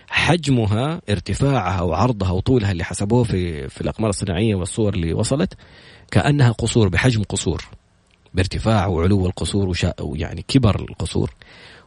[0.09, 5.55] حجمها ارتفاعها وعرضها وطولها اللي حسبوه في في الأقمار الصناعية والصور اللي وصلت
[6.11, 7.65] كأنها قصور بحجم قصور.
[8.35, 11.35] بارتفاع وعلو القصور وشا ويعني كبر القصور.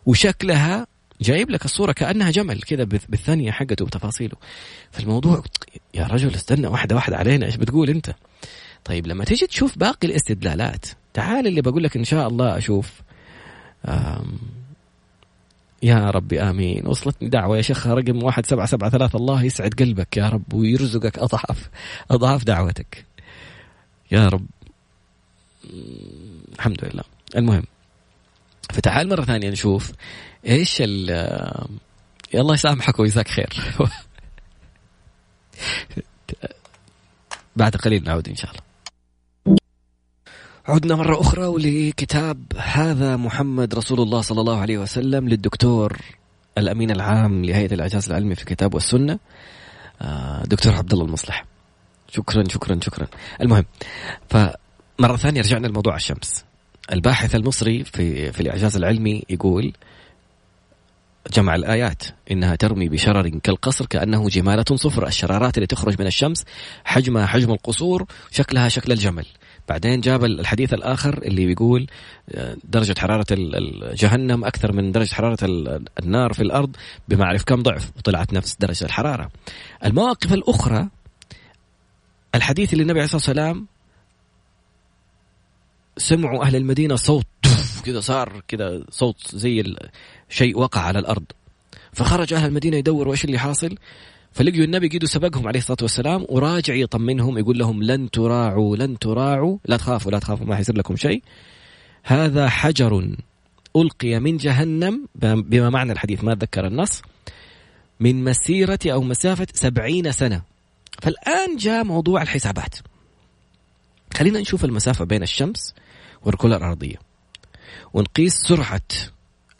[0.05, 0.87] وشكلها
[1.23, 4.35] جايب لك الصورة كأنها جمل كذا بالثانية حقته بتفاصيله
[4.91, 5.43] فالموضوع
[5.93, 8.15] يا رجل استنى واحدة واحدة علينا إيش بتقول أنت؟
[8.85, 13.01] طيب لما تيجي تشوف باقي الاستدلالات تعال اللي بقول لك إن شاء الله أشوف
[15.83, 16.87] يا ربي آمين.
[16.87, 19.17] وصلتني دعوة يا شيخ رقم واحد سبعة سبعة ثلاثة.
[19.17, 21.69] الله يسعد قلبك يا رب ويرزقك أضعاف
[22.11, 23.05] أضعاف دعوتك.
[24.11, 24.45] يا رب.
[26.55, 27.03] الحمد لله.
[27.35, 27.63] المهم
[28.73, 29.91] فتعال مرة ثانية نشوف
[30.47, 31.09] إيش ال
[32.35, 33.53] الله يسامحك ويجزاك خير.
[37.55, 38.63] بعد قليل نعود إن شاء الله.
[40.67, 45.97] عدنا مرة أخرى ولكتاب هذا محمد رسول الله صلى الله عليه وسلم للدكتور
[46.57, 49.19] الأمين العام لهيئة الإعجاز العلمي في الكتاب والسنة
[50.01, 51.45] آه، دكتور عبد الله المصلح.
[52.11, 53.07] شكرا شكرا شكرا.
[53.41, 53.65] المهم
[54.29, 56.45] فمرة ثانية رجعنا لموضوع الشمس.
[56.91, 59.73] الباحث المصري في في الإعجاز العلمي يقول
[61.31, 62.03] جمع الآيات.
[62.31, 65.07] إنها ترمي بشرر كالقصر كأنه جمالة صفر.
[65.07, 66.45] الشرارات اللي تخرج من الشمس
[66.83, 69.25] حجمها حجم القصور شكلها شكل الجمل.
[69.69, 71.87] بعدين جاب الحديث الآخر اللي بيقول
[72.29, 73.25] آه، درجة حرارة
[73.93, 75.37] جهنم أكثر من درجة حرارة
[75.99, 76.75] النار في الأرض
[77.07, 79.29] بما أعرف كم ضعف وطلعت نفس درجة الحرارة.
[79.85, 80.89] المواقف الأخرى
[82.35, 83.67] الحديث اللي النبي عليه الصلاة والسلام
[85.97, 87.25] سمعوا أهل المدينة صوت
[87.85, 89.75] كذا صار كذا صوت زي
[90.33, 91.23] شيء وقع على الأرض.
[91.93, 93.75] فخرج أهل المدينة يدوروا إيش اللي حاصل؟
[94.31, 99.57] فلقيوا النبي قيدوا سبقهم عليه الصلاة والسلام وراجع يطمنهم يقول لهم لن تراعوا لن تراعوا
[99.65, 101.23] لا تخافوا لا تخافوا ما حيصير لكم شيء.
[102.03, 103.15] هذا حجر
[103.75, 107.01] ألقي من جهنم بما معنى الحديث ما أتذكر النص
[107.99, 110.41] من مسيرة أو مسافة سبعين سنة.
[111.01, 112.75] فالآن جاء موضوع الحسابات.
[114.13, 115.73] خلينا نشوف المسافة بين الشمس
[116.21, 116.95] والكرة الأرضية
[117.93, 118.81] ونقيس سرعة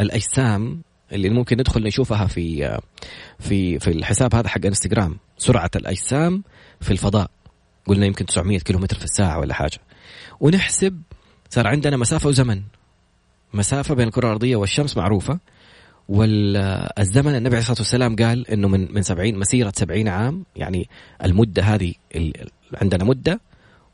[0.02, 2.80] الأجسام اللي ممكن ندخل نشوفها في
[3.40, 5.18] في في الحساب هذا حق إنستغرام.
[5.38, 6.44] سرعة الأجسام
[6.82, 7.32] في الفضاء.
[7.88, 9.80] قلنا يمكن 900 كيلومتر في الساعة ولا حاجة.
[10.40, 11.02] ونحسب
[11.50, 12.62] صار عندنا مسافة وزمن.
[13.54, 15.40] مسافة بين الكرة الأرضية والشمس معروفة.
[16.10, 20.46] والزمن النبي عليه الصلاة والسلام قال أنه من من 70 مسيرة 70 عام.
[20.56, 20.90] يعني
[21.24, 21.94] المدة هذه
[22.74, 23.40] عندنا مدة.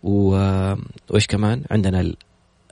[0.04, 2.14] وإيش كمان؟ عندنا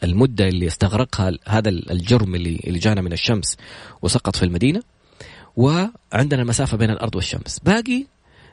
[0.03, 3.57] المدة اللي استغرقها هذا الجرم اللي اللي جانا من الشمس
[4.01, 4.81] وسقط في المدينة
[5.55, 7.59] وعندنا المسافة بين الأرض والشمس.
[7.59, 8.05] باقي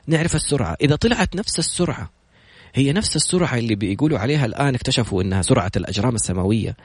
[0.07, 0.77] نعرف السرعة.
[0.81, 2.11] إذا طلعت نفس السرعة
[2.75, 6.77] هي نفس السرعة اللي بيقولوا عليها الآن اكتشفوا أنها سرعة الأجرام السماوية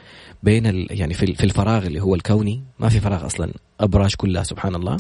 [0.43, 2.63] بين ال يعني في, في الفراغ اللي هو الكوني.
[2.79, 4.97] ما في فراغ أصلا أبراج كلها سبحان الله.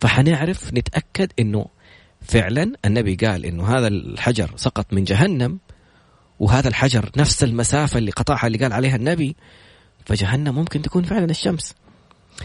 [0.00, 1.66] فحنعرف نتأكد أنه
[2.22, 5.58] فعلا النبي قال أنه هذا الحجر سقط من جهنم
[6.40, 9.36] وهذا الحجر نفس المسافة اللي قطعها اللي قال عليها النبي
[10.04, 11.74] فجهنم ممكن تكون فعلا الشمس.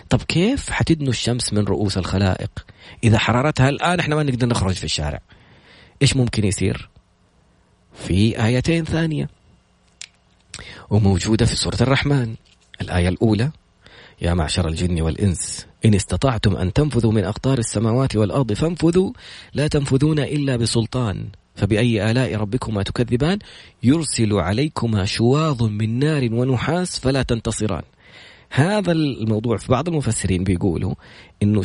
[0.09, 2.65] طب كيف حتدنو الشمس من رؤوس الخلائق؟
[3.03, 5.19] إذا حرارتها الآن إحنا ما نقدر نخرج في الشارع.
[6.01, 6.89] إيش ممكن يصير؟
[7.93, 9.29] في آيتين ثانية.
[10.89, 12.35] وموجودة في سورة الرحمن.
[12.81, 13.51] الآية الأولى
[14.21, 19.11] يا معشر الجن والإنس إن استطعتم أن تنفذوا من أقطار السماوات والأرض فانفذوا
[19.53, 21.27] لا تنفذون إلا بسلطان.
[21.55, 23.39] فبأي آلاء ربكما تكذبان؟
[23.83, 27.83] يرسل عليكما شواظ من نار ونحاس فلا تنتصران.
[28.49, 30.93] هذا الموضوع في بعض المفسرين بيقولوا
[31.43, 31.63] إنه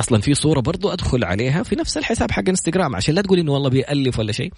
[0.00, 3.52] أصلا في صورة برضو أدخل عليها في نفس الحساب حق إنستغرام عشان لا تقول إنه
[3.52, 4.52] والله بيألف ولا شيء.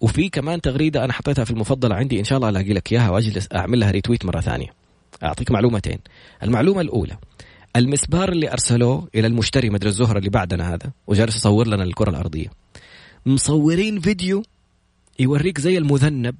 [0.00, 3.48] وفي كمان تغريدة أنا حطيتها في المفضلة عندي إن شاء الله ألاقي لك إياها وأجلس
[3.54, 4.66] أعمل لها ريتويت مرة ثانية.
[5.22, 5.98] أعطيك معلومتين.
[6.42, 7.16] المعلومة الأولى
[7.76, 12.63] المسبار اللي أرسلوه إلى المشتري مدري الزهرة اللي بعدنا هذا وجالس يصور لنا الكرة الأرضية.
[13.26, 14.42] مصورين فيديو.
[15.18, 16.36] يوريك زي المذنب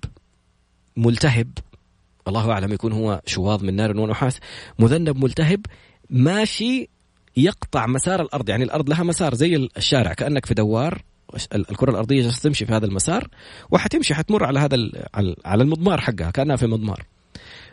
[0.97, 1.49] ملتهب.
[2.29, 4.41] الله أعلم يكون هو شواظ من نار ونحاس.
[4.79, 5.67] مذنب ملتهب
[6.11, 6.89] ماشي
[7.37, 8.49] يقطع مسار الأرض.
[8.49, 11.03] يعني الأرض لها مسار زي الشارع كأنك في دوار.
[11.55, 13.29] الكرة الأرضية جالسة تمشي في هذا المسار
[13.71, 14.77] وحتمشي حتمر على هذا
[15.45, 17.07] على المضمار حقها كأنها في مضمار.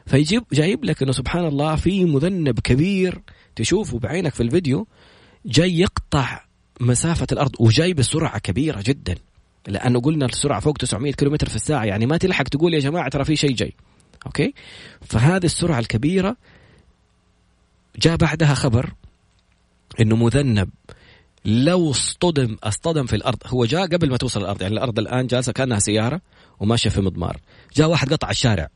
[0.05, 3.21] فيجيب جايب لك إنه سبحان الله في مذنب كبير
[3.55, 4.87] تشوفه بعينك في الفيديو
[5.45, 6.45] جاي يقطع
[6.81, 9.15] مسافة الأرض وجاي بسرعة كبيرة جدا.
[9.67, 13.25] لأنه قلنا السرعة فوق 900 كم في الساعة يعني ما تلحق تقول يا جماعة ترى
[13.25, 13.73] في شيء جاي.
[14.25, 14.53] أوكي؟
[15.01, 16.37] فهذه السرعة الكبيرة
[18.01, 18.93] جاء بعدها خبر
[20.01, 20.69] إنه مذنب
[21.45, 23.37] لو اصطدم اصطدم في الأرض.
[23.45, 26.21] هو جاء قبل ما توصل الأرض يعني الأرض الآن جالسة كأنها سيارة
[26.59, 27.37] وماشية في مضمار.
[27.75, 28.67] جاء واحد قطع الشارع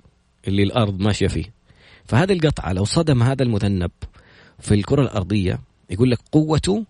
[0.48, 1.54] اللي الأرض ماشية فيه.
[2.06, 3.92] فهذه القطعة لو صدم هذا المذنب
[4.60, 6.86] في الكرة الأرضية يقول لك قوته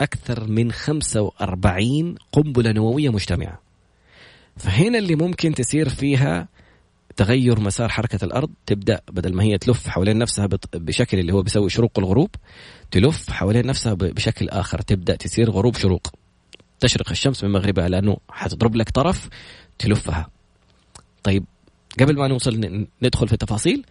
[0.00, 3.60] أكثر من 45 قنبلة نووية مجتمعة.
[4.56, 6.48] فهنا اللي ممكن تصير فيها
[7.16, 8.50] تغير مسار حركة الأرض.
[8.66, 12.30] تبدأ بدل ما هي تلف حوالين نفسها بشكل اللي هو بيسوي شروق الغروب
[12.90, 14.80] تلف حوالين نفسها بشكل آخر.
[14.80, 16.12] تبدأ تصير غروب شروق.
[16.80, 19.28] تشرق الشمس من مغربها لأنه حتضرب لك طرف
[19.78, 20.30] تلفها.
[21.22, 21.44] طيب
[22.00, 23.84] قبل ما نوصل ندخل في التفاصيل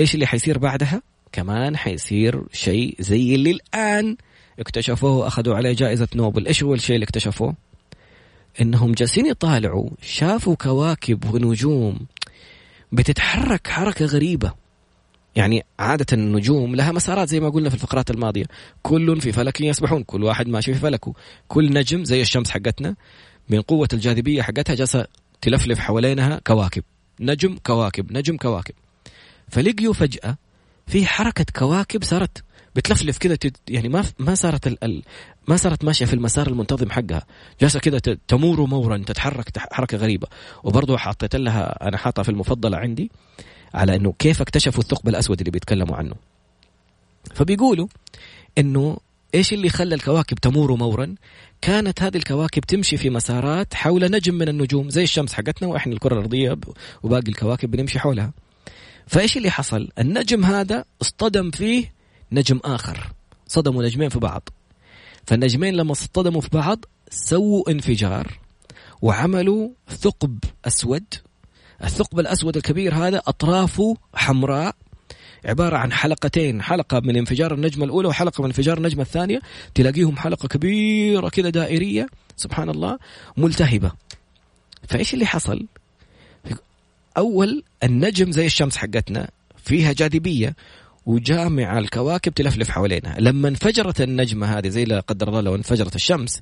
[0.00, 4.16] إيش اللي حيصير بعدها؟ كمان حيصير شيء زي اللي الآن.
[4.60, 6.46] اكتشفوه واخذوا عليه جائزة نوبل.
[6.46, 7.54] إيش هو الشيء اللي اكتشفوه؟
[8.60, 11.98] إنهم جالسين يطالعوا شافوا كواكب ونجوم
[12.92, 14.52] بتتحرك حركة غريبة.
[15.36, 18.44] يعني عادة النجوم لها مسارات زي ما قلنا في الفقرات الماضية.
[18.82, 21.12] كل في فلك يسبحون كل واحد ماشي في فلكه.
[21.48, 22.96] كل نجم زي الشمس حقتنا
[23.48, 25.06] من قوة الجاذبية حقتها جالسة
[25.40, 26.82] تلفلف حوالينها كواكب.
[27.20, 28.74] نجم كواكب نجم كواكب.
[29.48, 30.36] فلقيوا فجأة
[30.86, 32.44] في حركة كواكب صارت
[32.76, 33.36] بتلفلف كذا
[33.68, 35.02] يعني ما ما صارت ال
[35.48, 37.22] ما صارت ماشية في المسار المنتظم حقها.
[37.60, 40.28] جالسه كذا تمور مورا تتحرك حركة غريبة.
[40.64, 43.10] وبرضه حطيت لها أنا حاطها في المفضلة عندي
[43.74, 46.14] على إنه كيف اكتشفوا الثقب الأسود اللي بيتكلموا عنه.
[47.34, 47.86] فبيقولوا
[48.58, 48.98] إنه
[49.34, 51.14] إيش اللي خلى الكواكب تمور مورا؟
[51.60, 56.14] كانت هذه الكواكب تمشي في مسارات حول نجم من النجوم زي الشمس حقتنا وإحنا الكرة
[56.14, 56.58] الأرضية
[57.02, 58.32] وباقي الكواكب بنمشي حولها.
[59.06, 61.99] فإيش اللي حصل؟ النجم هذا اصطدم فيه
[62.32, 63.12] نجم آخر.
[63.46, 64.48] صدموا نجمين في بعض.
[65.26, 68.38] فالنجمين لما اصطدموا في بعض سووا انفجار
[69.02, 71.04] وعملوا ثقب أسود.
[71.84, 74.76] الثقب الأسود الكبير هذا أطرافه حمراء
[75.44, 79.40] عبارة عن حلقتين حلقة من انفجار النجمة الأولى وحلقة من انفجار النجمة الثانية.
[79.74, 82.06] تلاقيهم حلقة كبيرة كذا دائرية
[82.36, 82.98] سبحان الله
[83.36, 83.92] ملتهبة.
[84.88, 85.66] فإيش اللي حصل؟
[87.16, 90.56] أول النجم زي الشمس حقتنا فيها جاذبية.
[91.06, 96.40] وجامع الكواكب تلفلف حوالينها لما انفجرت النجمة هذه زي لا قدر الله لو انفجرت الشمس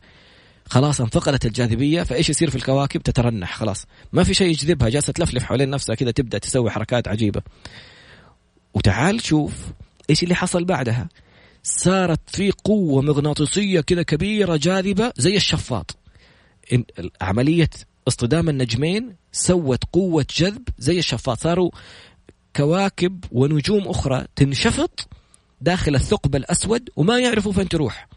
[0.69, 3.87] خلاص انفقدت الجاذبية فإيش يصير في الكواكب؟ تترنح خلاص.
[4.13, 7.43] ما في شيء يجذبها جالسة تلفلف حوالين نفسها كذا تبدأ تسوي حركات عجيبة.
[8.75, 9.53] وتعال شوف
[10.11, 11.09] إيش اللي حصل بعدها.
[11.63, 15.97] صارت في قوة مغناطيسية كذا كبيرة جاذبة زي الشفاط.
[17.21, 17.71] عملية
[18.09, 21.39] اصطدام النجمين سوت قوة جذب زي الشفاط.
[21.41, 21.71] صاروا
[22.57, 25.09] كواكب ونجوم أخرى تنشفط
[25.61, 28.09] داخل الثقب الأسود وما يعرفوا فين تروح.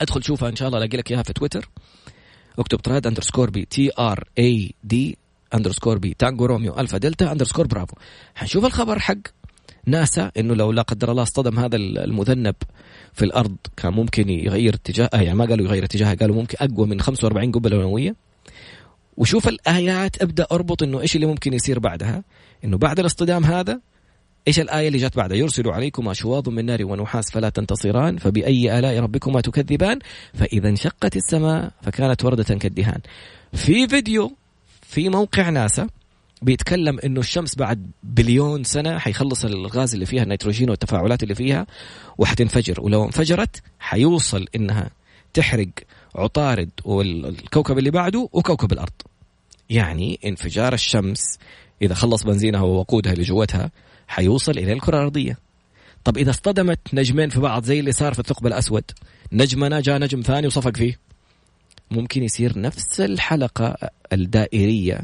[0.00, 1.68] أدخل شوفها إن شاء الله ألاقي لك إياها في تويتر.
[2.58, 5.18] اكتب Trad underscore B T R A D
[5.54, 6.14] underscore B.
[6.18, 7.96] Tango Romeo Alpha Delta underscore Bravo.
[8.34, 9.18] حنشوف الخبر حق
[9.86, 12.54] ناسا إنه لو لا قدر الله اصطدم هذا المذنب
[13.12, 17.00] في الأرض كان ممكن يغير اتجاه يعني ما قالوا يغير اتجاهه قالوا ممكن أقوى من
[17.00, 18.16] 45 قنبله نوويه
[19.16, 22.22] وشوف الآيات أبدأ أربط إنه إيش اللي ممكن يصير بعدها.
[22.64, 23.80] إنه بعد الاصطدام هذا
[24.48, 28.98] إيش الآية اللي جت بعدها يرسل عليكما شواظ من نار ونحاس فلا تنتصران فبأي آلاء
[28.98, 29.98] ربكما تكذبان؟
[30.34, 33.00] فإذا انشقت السماء فكانت وردة كالدهان.
[33.52, 34.36] في فيديو
[34.82, 35.88] في موقع ناسا
[36.42, 41.66] بيتكلم إنه الشمس بعد بليون سنة حيخلص الغاز اللي فيها النيتروجين والتفاعلات اللي فيها
[42.18, 42.80] وحتنفجر.
[42.80, 44.90] ولو انفجرت حيوصل إنها
[45.34, 45.68] تحرق
[46.14, 48.92] عطارد والكوكب اللي بعده وكوكب الأرض.
[49.70, 51.38] يعني انفجار الشمس
[51.82, 53.70] إذا خلص بنزينها ووقودها اللي جوتها
[54.08, 55.38] حيوصل إلى الكرة الأرضية.
[56.04, 58.84] طب إذا اصطدمت نجمين في بعض زي اللي صار في الثقب الأسود
[59.32, 60.98] نجمنا جاء نجم ثاني وصفق فيه.
[61.90, 63.76] ممكن يصير نفس الحلقة
[64.12, 65.00] الدائرية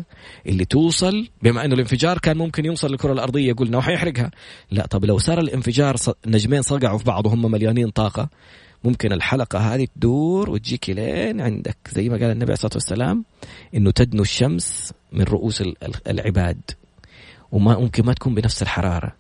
[0.47, 4.31] اللي توصل بما إنه الانفجار كان ممكن يوصل للكرة الأرضية قلنا وحيحرقها.
[4.71, 5.97] لا طب لو صار الانفجار
[6.27, 8.29] نجمين صقعوا في بعض وهم مليانين طاقة
[8.85, 11.77] ممكن الحلقة هذه تدور وتجيك لين عندك.
[11.93, 13.25] زي ما قال النبي عليه الصلاة والسلام
[13.75, 15.63] إنه تدنو الشمس من رؤوس
[16.07, 16.61] العباد
[17.53, 19.13] وما ممكن ما تكون بنفس الحرارة.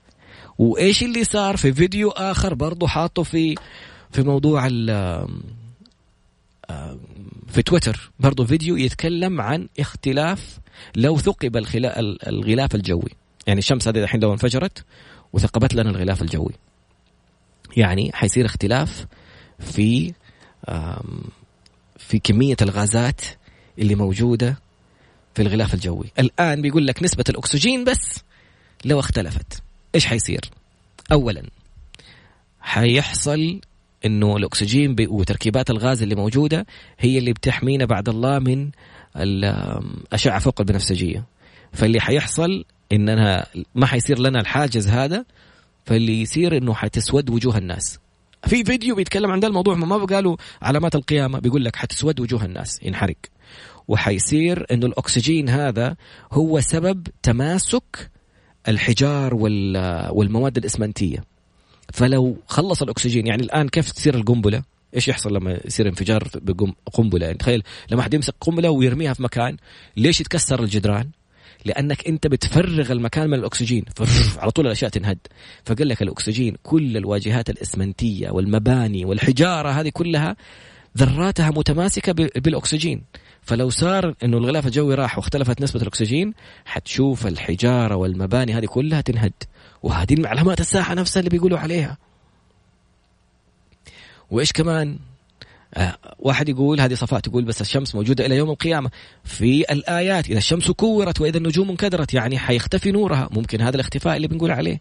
[0.59, 3.55] وإيش اللي صار في فيديو آخر برضه حاطه في
[4.11, 4.69] في موضوع
[7.49, 8.11] في تويتر.
[8.21, 10.59] برضه فيديو يتكلم عن اختلاف
[10.97, 13.11] لو ثقب الغلاف الجوي.
[13.47, 14.85] يعني الشمس هذه الحين لو انفجرت
[15.33, 16.53] وثقبت لنا الغلاف الجوي.
[17.77, 19.07] يعني حيصير اختلاف
[19.61, 20.13] في
[21.99, 23.21] في كمية الغازات
[23.79, 24.59] اللي موجودة
[25.35, 26.13] في الغلاف الجوي.
[26.19, 28.21] الآن بيقول لك نسبة الأكسجين بس
[28.85, 29.63] لو اختلفت.
[29.95, 30.41] إيش حيصير؟
[31.13, 31.43] أولا
[32.61, 33.61] حيحصل
[34.07, 36.67] إنه الأكسجين وتركيبات الغاز اللي موجودة
[36.99, 38.71] هي اللي بتحمينا بعد الله من
[39.17, 41.25] الاشعه فوق البنفسجية.
[41.73, 45.25] فاللي حيحصل إننا ما حيصير لنا الحاجز هذا
[45.87, 47.99] فاللي يصير إنه حتسود وجوه الناس.
[48.47, 52.83] في فيديو بيتكلم عن ده الموضوع ما بقالوا علامات القيامة بيقول لك حتسود وجوه الناس
[52.83, 53.17] ينحرق.
[53.89, 55.97] وحيصير إنه الأكسجين هذا
[56.33, 58.11] هو سبب تماسك
[58.69, 61.25] الحجار والمواد الإسمنتية.
[61.93, 64.63] فلو خلص الأكسجين يعني الآن كيف تصير القنبلة؟
[64.97, 69.57] إيش يحصل لما يصير انفجار بقنبله يعني تخيل لما حد يمسك قنبلة ويرميها في مكان
[69.97, 71.11] ليش يتكسر الجدران؟
[71.65, 73.85] لأنك أنت بتفرغ المكان من الأكسجين.
[74.39, 75.19] على طول الأشياء تنهد.
[75.65, 80.37] فقال لك الأكسجين كل الواجهات الإسمنتية والمباني والحجارة هذه كلها
[80.99, 83.03] ذراتها متماسكة بالأكسجين.
[83.43, 86.35] فلو صار إنه الغلاف الجوي راح واختلفت نسبة الأكسجين
[86.65, 89.33] حتشوف الحجارة والمباني هذه كلها تنهد.
[89.83, 91.99] وهذه المعلومات الساحة نفسها اللي بيقولوا عليها.
[94.31, 94.99] وإيش كمان؟
[96.19, 98.91] واحد يقول هذه صفاء تقول بس الشمس موجودة إلى يوم القيامة.
[99.25, 103.29] في الآيات إذا الشمس كورت وإذا النجوم انكدرت يعني حيختفي نورها.
[103.33, 104.81] ممكن هذا الاختفاء اللي بنقول عليه.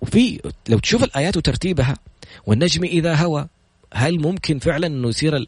[0.00, 1.96] وفي لو تشوف الآيات وترتيبها
[2.46, 3.48] والنجم إذا هوى
[3.94, 5.46] هل ممكن فعلا إنه يصير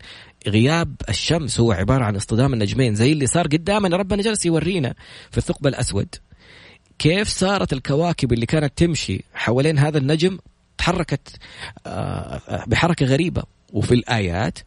[0.49, 3.97] غياب الشمس؟ هو عبارة عن اصطدام النجمين زي اللي صار قدامنا.
[3.97, 4.95] ربنا جالس يورينا
[5.31, 6.09] في الثقب الأسود
[6.99, 10.39] كيف صارت الكواكب اللي كانت تمشي حوالين هذا النجم
[10.85, 11.29] تحركت
[11.87, 13.43] آه، بحركة غريبة.
[13.73, 14.59] وفي الآيات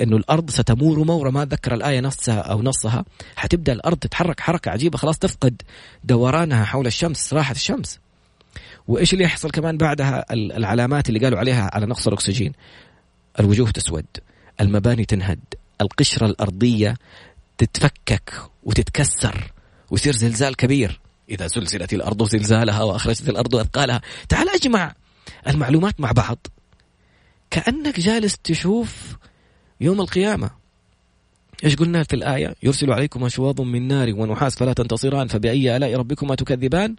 [0.00, 3.04] إنه الأرض ستمور مورا ما اتذكر الآية نصها أو نصها.
[3.36, 5.62] حتبدأ الأرض تتحرك حركة عجيبة خلاص تفقد
[6.04, 7.98] دورانها حول الشمس راحت الشمس.
[8.88, 12.52] وإيش اللي يحصل كمان بعدها؟ العلامات اللي قالوا عليها على نقص الأكسجين.
[13.40, 14.06] الوجوه تسود
[14.60, 15.40] المباني تنهد
[15.80, 16.96] القشرة الأرضية
[17.58, 18.32] تتفكك
[18.62, 19.52] وتتكسر
[19.90, 21.00] ويصير زلزال كبير.
[21.30, 24.00] إذا زلزلت الأرض زلزالها وأخرجت الأرض أثقالها.
[24.28, 24.94] تعال أجمع
[25.46, 26.46] المعلومات مع بعض.
[27.50, 29.16] كأنك جالس تشوف
[29.80, 30.50] يوم القيامة.
[31.64, 36.34] إيش قلنا في الآية؟ يرسل عليكم أشواظ من نار ونحاس فلا تنتصران فبأي آلاء ربكما
[36.34, 36.96] تكذبان؟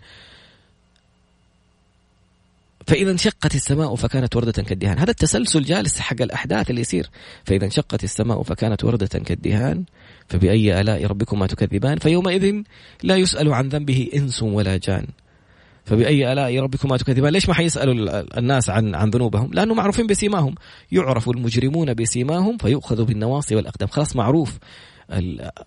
[2.90, 5.00] فإذا انشقت السماء فكانت وردة كالدهان.
[5.00, 7.10] هذا التسلسل جالس حق الأحداث اللي يصير.
[7.44, 9.84] فإذا انشقت السماء فكانت وردة كالدهان
[10.28, 12.62] فبأي آلاء ربكما تكذبان؟ فيومئذ
[13.04, 15.08] لا يسأل عن ذنبه إنس ولا جان.
[15.86, 20.56] فبأي آلاء ربكما تكذبان؟ ليش ما حيسألوا الناس عن عن ذنوبهم؟ لأنه معروفين بسيماهم.
[20.92, 23.88] يعرف المجرمون بسيماهم فيؤخذ بالنواصي والأقدام.
[23.88, 24.58] خلاص معروف.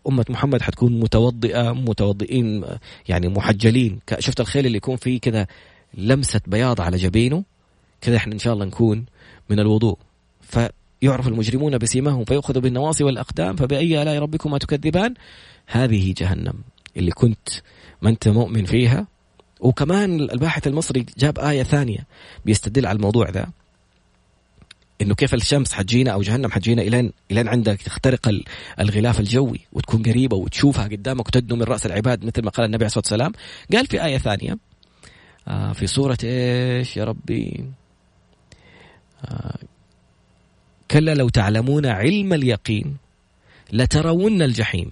[0.08, 2.64] أمة محمد حتكون متوضئة متوضئين
[3.08, 3.98] يعني محجلين.
[4.18, 5.46] شفت الخيل اللي يكون فيه كذا
[5.94, 7.44] لمسة بياض على جبينه.
[8.00, 9.06] كذا إحنا إن شاء الله نكون
[9.50, 9.98] من الوضوء.
[10.40, 15.14] فيعرف المجرمون بسيماهم فيؤخذ بالنواصي والأقدام فبأي آلاء ربكما تكذبان؟
[15.66, 16.54] هذه جهنم.
[16.96, 17.48] اللي كنت
[18.02, 19.06] ما أنت مؤمن فيها.
[19.60, 22.06] وكمان الباحث المصري جاب آية ثانية
[22.44, 23.46] بيستدل على الموضوع ذا.
[25.02, 28.40] إنه كيف الشمس حتجينا أو جهنم حتجينا إلين إلين عندك تخترق
[28.80, 32.86] الغلاف الجوي وتكون قريبة وتشوفها قدامك وتدنو من رأس العباد مثل ما قال النبي عليه
[32.86, 33.32] الصلاة والسلام.
[33.72, 34.58] قال في آية ثانية
[35.48, 37.64] آه في سورة إيش؟ يا ربي.
[39.24, 39.58] آه
[40.90, 42.96] كلا لو تعلمون علم اليقين
[43.72, 44.90] لترون الجحيم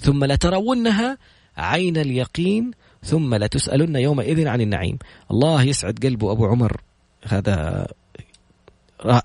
[0.00, 1.18] ثم لترونها
[1.56, 2.70] عين اليقين
[3.02, 4.98] ثم لتسألن يومئذ عن النعيم.
[5.30, 6.80] الله يسعد قلبه أبو عمر.
[7.24, 7.86] هذا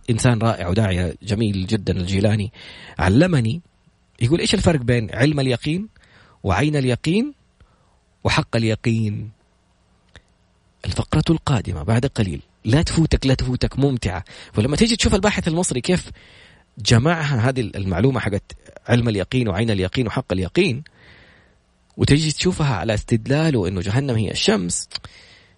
[0.10, 2.52] إنسان رائع وداعية جميل جدا الجيلاني.
[3.00, 3.62] علمني.
[4.22, 5.88] يقول إيش الفرق بين علم اليقين
[6.44, 7.34] وعين اليقين
[8.24, 9.30] وحق اليقين؟
[10.86, 12.42] الفقرة القادمة بعد قليل.
[12.66, 14.24] لا تفوتك لا تفوتك ممتعة.
[14.58, 16.12] ولما تيجي تشوف الباحث المصري كيف
[16.78, 18.44] جمعها هذه المعلومة حقت
[18.88, 20.84] علم اليقين وعين اليقين وحق اليقين
[21.98, 24.90] وتجي تشوفها على استدلاله انه جهنم هي الشمس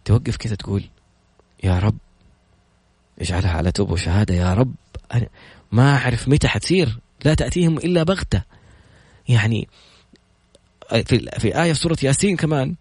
[0.05, 0.83] توقف كذا تقول
[1.63, 1.97] يا رب
[3.21, 4.73] اجعلها على توبه وشهادة يا رب
[5.13, 5.27] أنا
[5.71, 8.41] ما أعرف متى حتصير لا تأتيهم إلا بغتة.
[9.29, 9.67] يعني
[10.89, 12.75] في في آية سورة ياسين كمان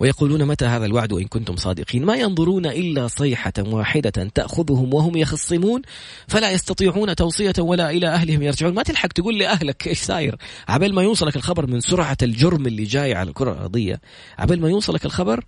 [0.00, 5.82] ويقولون متى هذا الوعد وإن كنتم صادقين؟ ما ينظرون إلا صيحة واحدة تأخذهم وهم يخصمون
[6.28, 8.74] فلا يستطيعون توصية ولا إلى أهلهم يرجعون.
[8.74, 10.36] ما تلحق تقول لأهلك إيش صاير
[10.68, 14.00] عبال ما يوصلك الخبر من سرعة الجرم اللي جاي على الكرة الأرضية
[14.38, 15.44] عبال ما يوصلك الخبر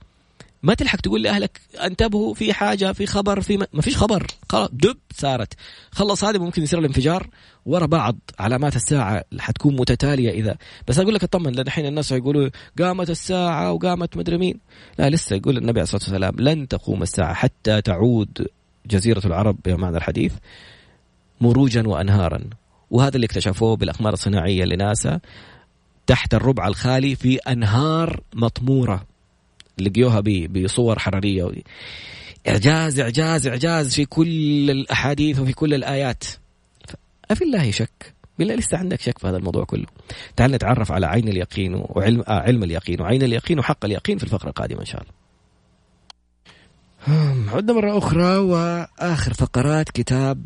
[0.63, 4.27] ما تلحق تقول لأهلك انتبهوا في حاجة في خبر في ما فيش خبر.
[4.73, 5.55] دب صارت
[5.93, 7.29] خلص هذا ممكن يصير الانفجار
[7.67, 8.17] ورا بعض.
[8.39, 10.57] علامات الساعة حتكون متتالية إذا.
[10.89, 14.61] بس أقول لك أطمن لأن الحين الناس يقولوا قامت الساعة وقامت مدري مين.
[14.99, 18.49] لا لسه يقول النبي عليه الصلاة والسلام لن تقوم الساعة حتى تعود
[18.87, 20.33] جزيرة العرب بمعنى الحديث
[21.41, 22.41] مروجا وانهارا.
[22.91, 25.21] وهذا اللي اكتشفوه بالاقمار الصناعية لناسا
[26.07, 29.12] تحت الربع الخالي في أنهار مطمورة.
[29.79, 31.51] لقيوها بصور حرارية.
[32.49, 36.25] إعجاز إعجاز إعجاز في كل الأحاديث وفي كل الآيات.
[37.31, 39.87] افي الله شك؟ بالله لسه عندك شك في هذا الموضوع كله.
[40.37, 44.49] تعال نتعرف على عين اليقين وعلم آه علم اليقين وعين اليقين وحق اليقين في الفقرة
[44.49, 45.23] القادمة إن شاء الله.
[47.53, 50.45] عدنا مرة أخرى وآخر فقرات كتاب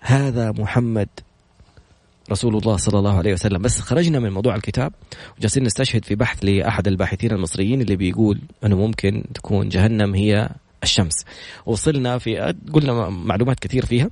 [0.00, 1.08] هذا محمد
[2.32, 3.62] رسول الله صلى الله عليه وسلم.
[3.62, 4.92] بس خرجنا من موضوع الكتاب
[5.38, 10.48] وجالسين نستشهد في بحث لأحد الباحثين المصريين اللي بيقول أنه ممكن تكون جهنم هي
[10.82, 11.14] الشمس.
[11.66, 14.10] وصلنا في قلنا معلومات كثير فيها.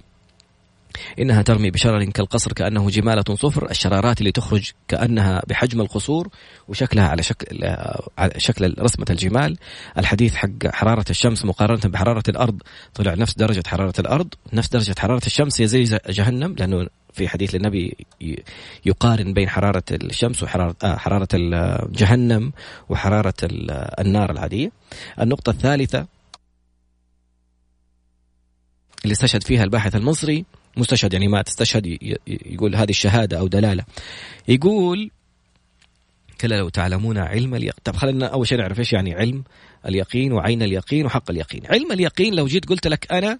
[1.19, 3.71] إنها ترمي بشرر كالقصر كأنه جمالة صفر.
[3.71, 6.29] الشرارات اللي تخرج كأنها بحجم القصور
[6.69, 7.65] وشكلها على شكل
[8.19, 9.59] على شكل رسمة الجمال.
[9.99, 12.63] الحديث حق حرارة الشمس مقارنة بحرارة الأرض.
[12.95, 17.55] طلع نفس درجة حرارة الأرض نفس درجة حرارة الشمس هي زي جهنم لأنه في حديث
[17.55, 17.97] للنبي
[18.87, 21.29] يقارن بين حرارة الشمس وحرارة آه حرارة
[21.93, 22.53] جهنم
[22.89, 23.35] وحرارة
[24.01, 24.73] النار العادية.
[25.21, 26.07] النقطة الثالثة
[29.05, 30.45] اللي استشهد فيها الباحث المصري
[30.77, 33.85] مستشهد يعني ما تستشهد يقول هذه الشهادة أو دلالة.
[34.49, 35.11] يقول
[36.41, 39.45] كلا لو تعلمون علم اليقين طب خلينا أول شيء نعرف إيش يعني علم
[39.87, 41.63] اليقين وعين اليقين وحق اليقين.
[41.67, 43.39] علم اليقين لو جيت قلت لك أنا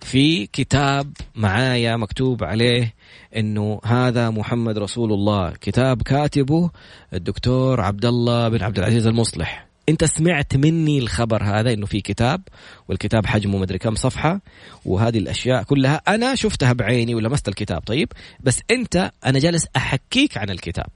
[0.00, 2.94] في كتاب معايا مكتوب عليه
[3.36, 5.50] إنه هذا محمد رسول الله.
[5.60, 6.70] كتاب كاتبه
[7.14, 9.66] الدكتور عبد الله بن عبد العزيز المصلح.
[9.88, 12.42] أنت سمعت مني الخبر هذا إنه في كتاب
[12.88, 14.40] والكتاب حجمه مدري كم صفحة
[14.84, 17.80] وهذه الأشياء كلها أنا شفتها بعيني ولمست الكتاب.
[17.80, 20.88] طيب بس أنت أنا جالس أحكيك عن الكتاب.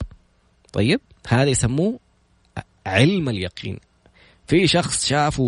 [0.72, 1.98] طيب هذا يسموه
[2.86, 3.78] علم اليقين.
[4.50, 5.44] في شخص شاف و...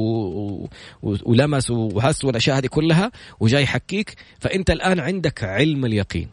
[1.03, 1.17] و...
[1.23, 6.29] ولمس وحس والأشياء هذه كلها وجاي يحكيك فأنت الآن عندك علم اليقين.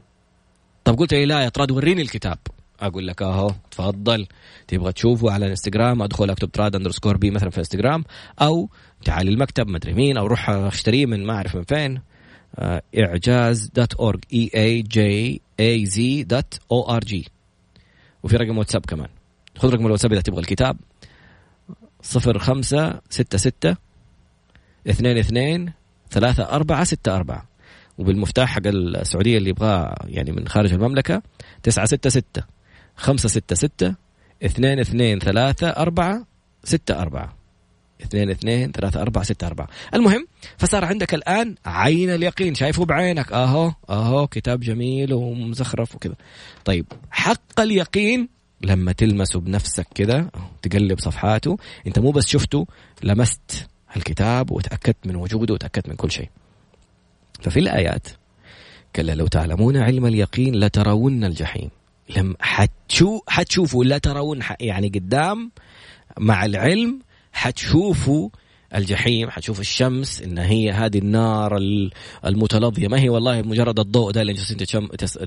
[0.84, 2.38] طب قلت لي لا يا طراد وريني الكتاب.
[2.80, 4.28] أقول لك أهو تفضل.
[4.68, 8.04] تبغى تشوفه على الإنستغرام أدخل أكتب Trad underscore B مثلا في الإنستغرام
[8.42, 8.70] أو
[9.06, 12.02] تعال المكتب مدري مين أو روح اشتريه من ما أعرف من فين.
[12.98, 17.30] إعجاز dot org E A J az.org
[18.24, 19.10] وفي رقم واتساب كمان.
[19.58, 20.78] خذ رقم الواتساب إذا تبغى الكتاب.
[22.02, 23.76] صفر خمسة ستة ستة
[24.90, 25.74] اثنين اثنين
[26.12, 27.50] ثلاثة أربعة ستة أربعة.
[27.98, 31.22] وبالمفتاح حق السعودية اللي يبغاه يعني من خارج المملكة
[31.64, 32.44] تسعة ستة ستة
[32.96, 33.96] خمسة ستة ستة
[34.46, 36.26] اثنين اثنين ثلاثة أربعة
[36.64, 37.36] ستة أربعة.
[38.02, 39.68] اثنين اثنين ثلاثة أربعة ستة أربعة.
[39.94, 40.28] المهم
[40.58, 42.56] فصار عندك الآن عين اليقين.
[42.56, 43.34] شايفه بعينك.
[43.34, 46.16] أهو أهو كتاب جميل ومزخرف وكذا.
[46.66, 48.30] طيب حق اليقين
[48.62, 50.30] لما تلمسه بنفسك كذا
[50.62, 51.58] تقلب صفحاته
[51.88, 52.68] انت مو بس شفته
[53.04, 56.30] لمست الكتاب وتأكدت من وجوده وتأكدت من كل شيء.
[57.42, 58.08] ففي الآيات
[58.96, 61.70] كلا لو تعلمون علم اليقين لترون الجحيم.
[62.18, 65.52] لم حتشو حتشوفوا لا ترون يعني قدام
[66.20, 67.00] مع العلم
[67.34, 68.30] حتشوفوا
[68.76, 71.58] الجحيم حتشوف الشمس إن هي هذه النار
[72.26, 72.88] المتلظية.
[72.88, 74.58] ما هي والله مجرد الضوء ده اللي جالسين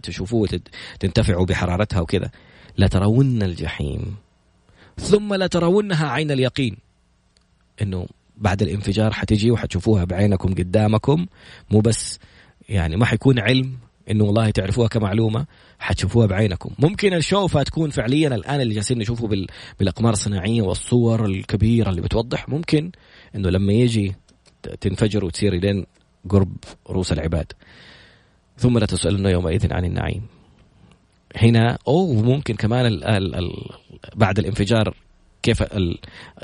[0.03, 0.61] تشوفوه
[1.01, 2.31] تنتفعوا بحرارتها وكذا.
[2.79, 4.17] لترون الجحيم.
[4.99, 6.77] ثم لترونها عين اليقين.
[7.83, 11.27] إنه بعد الانفجار حتجي وحتشوفوها بعينكم قدامكم.
[11.71, 12.19] مو بس
[12.69, 13.73] يعني ما حيكون علم
[14.11, 15.47] إنه والله تعرفوها كمعلومة
[15.79, 16.71] حتشوفوها بعينكم.
[16.79, 19.47] ممكن الشوفة تكون فعليا الآن اللي جالسين نشوفه بال...
[19.79, 22.49] بالأقمار الصناعية والصور الكبيرة اللي بتوضح.
[22.49, 22.91] ممكن
[23.37, 24.15] إنه لما يجي
[24.81, 25.87] تنفجر وتصير لين
[26.29, 26.57] قرب
[26.91, 27.53] رؤوس العباد.
[28.59, 30.23] ثم لا تسألن يومئذ عن النعيم.
[31.37, 33.53] هنا أو ممكن كمان ال ال ال
[34.15, 34.97] بعد الانفجار
[35.43, 35.63] كيف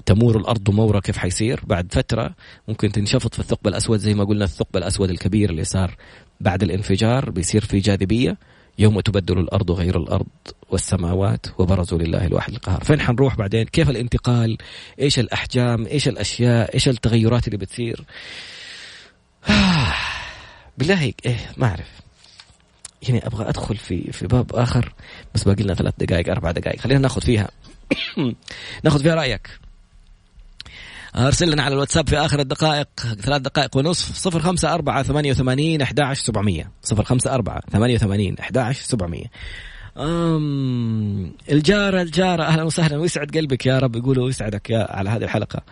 [0.07, 2.35] تمور الأرض مورة كيف حيصير؟ بعد فترة
[2.69, 5.97] ممكن تنشفط في الثقب الأسود زي ما قلنا الثقب الأسود الكبير اللي صار
[6.41, 8.37] بعد الانفجار بيصير في جاذبية.
[8.79, 10.27] يوم تبدل الأرض غير الأرض
[10.71, 12.85] والسماوات وبرزوا لله الواحد القهار.
[12.85, 14.59] فين حنروح بعدين؟ كيف الانتقال؟
[15.01, 18.05] إيش الأحجام؟ إيش الأشياء؟ إيش التغيرات اللي بتصير؟
[20.79, 21.91] بالله هيك إيه ما أعرف.
[23.03, 24.95] يعني أبغى أدخل في في باب آخر
[25.35, 26.81] بس باقي لنا ثلاث دقائق أربع دقائق.
[26.81, 27.49] خلينا ناخذ فيها.
[28.85, 29.51] ناخذ فيها رأيك.
[31.17, 32.89] أرسل لنا على الواتساب في آخر الدقائق
[33.21, 36.71] ثلاث دقائق ونصف صفر خمسة أربعة ثمانية وثمانين أحد عشر سبعمية.
[36.83, 39.27] صفر خمسة أربعة ثمانية وثمانين أحد عشر سبعمية.
[39.97, 42.99] أم الجارة الجارة أهلا وسهلا.
[42.99, 45.63] ويسعد قلبك يا رب؟ يقولوا يسعدك يا على هذه الحلقة؟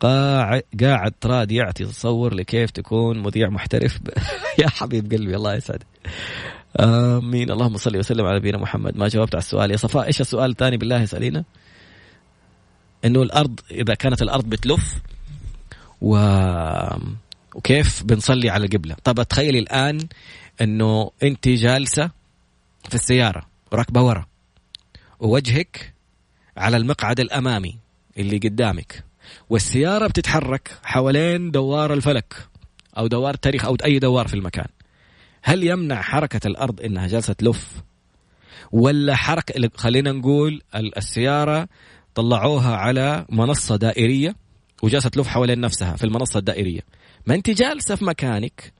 [0.00, 3.98] قاعد قاعد تراد يعطي تصور لكيف تكون مذيع محترف.
[4.62, 5.86] يا حبيب قلبي الله يسعدك.
[6.80, 7.50] آمين.
[7.50, 8.96] اللهم صل وسلم على نبينا محمد.
[8.96, 11.44] ما جاوبت على السؤال يا صفاء إيش السؤال الثاني بالله اسالينا
[13.04, 14.94] إنه الأرض إذا كانت الأرض بتلف
[16.00, 16.16] و
[17.54, 18.96] وكيف بنصلي على القبلة.
[19.04, 19.98] طب تخيلي الآن
[20.60, 22.10] إنه انت جالسة
[22.88, 24.26] في السيارة راكبة ورا
[25.20, 25.94] ووجهك
[26.56, 27.78] على المقعد الأمامي
[28.18, 29.04] اللي قدامك
[29.50, 32.48] والسيارة بتتحرك حوالين دوار الفلك
[32.98, 34.66] أو دوار التاريخ أو أي دوار في المكان.
[35.42, 37.82] هل يمنع حركة الأرض إنها جالسة تلف؟
[38.72, 41.68] ولا حركة خلينا نقول السيارة
[42.14, 44.36] طلعوها على منصة دائرية
[44.82, 46.80] وجالسة تلف حوالين نفسها في المنصة الدائرية.
[47.26, 48.72] ما أنت جالسة في مكانك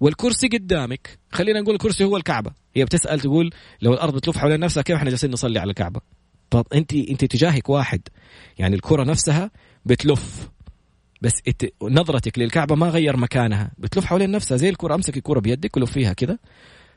[0.00, 2.50] والكرسي قدامك خلينا نقول الكرسي هو الكعبة.
[2.76, 3.50] هي بتسأل تقول
[3.82, 6.00] لو الأرض تلف حوالين نفسها كيف إحنا جالسين نصلي على الكعبة؟
[6.50, 8.00] طب أنت أنت تجاهك واحد.
[8.58, 9.50] يعني الكرة نفسها
[9.84, 10.50] بتلف.
[11.22, 11.32] بس.
[11.82, 13.72] نظرتك للكعبة ما غير مكانها.
[13.78, 14.56] بتلف حوالين نفسها.
[14.56, 16.38] زي الكرة امسك الكرة بيدك ولف فيها كذا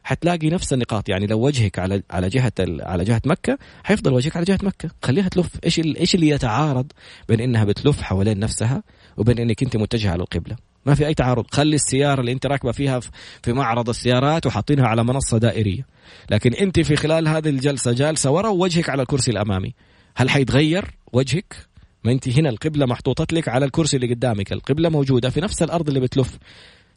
[0.04, 1.10] حتلاقي نفس النقاط.
[1.10, 2.54] يعني لو وجهك على على جهة.
[2.60, 4.90] على جهة مكة حيفضل وجهك على جهة مكة.
[5.04, 5.50] خليها تلف.
[5.66, 5.80] إيش.
[5.80, 6.92] إيش اللي يتعارض
[7.30, 8.84] بين إنها بتلف حوالين نفسها
[9.18, 11.46] وبين إنك أنت متجهة على القبله ما في أي تعارض.
[11.52, 13.00] خلي السيارة اللي أنت راكبة فيها
[13.44, 15.86] في معرض السيارات وحاطينها على منصة دائرية.
[16.30, 19.74] لكن أنت في خلال هذه الجلسة جالسة ورا ووجهك على الكرسي الأمامي.
[20.16, 21.56] هل حيتغير وجهك؟
[22.04, 24.54] ما أنت هنا القبلة محطوطة لك على الكرسي اللي قدامك.
[24.54, 26.38] القبلة موجودة في نفس الأرض اللي بتلف.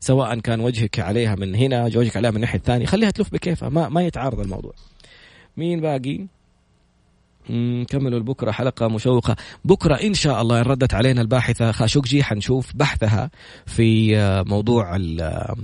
[0.00, 3.88] سواء كان وجهك عليها من هنا وجهك عليها من الناحيه الثانية خليها تلف بكيفها ما
[3.88, 4.72] ما يتعارض الموضوع.
[5.56, 6.26] مين باقي؟
[7.88, 9.36] كملوا بكره حلقة مشوقة.
[9.64, 13.30] بكرة إن شاء الله إن ردت علينا الباحثة خاشوقجي حنشوف بحثها
[13.66, 15.56] في آه، موضوع آه،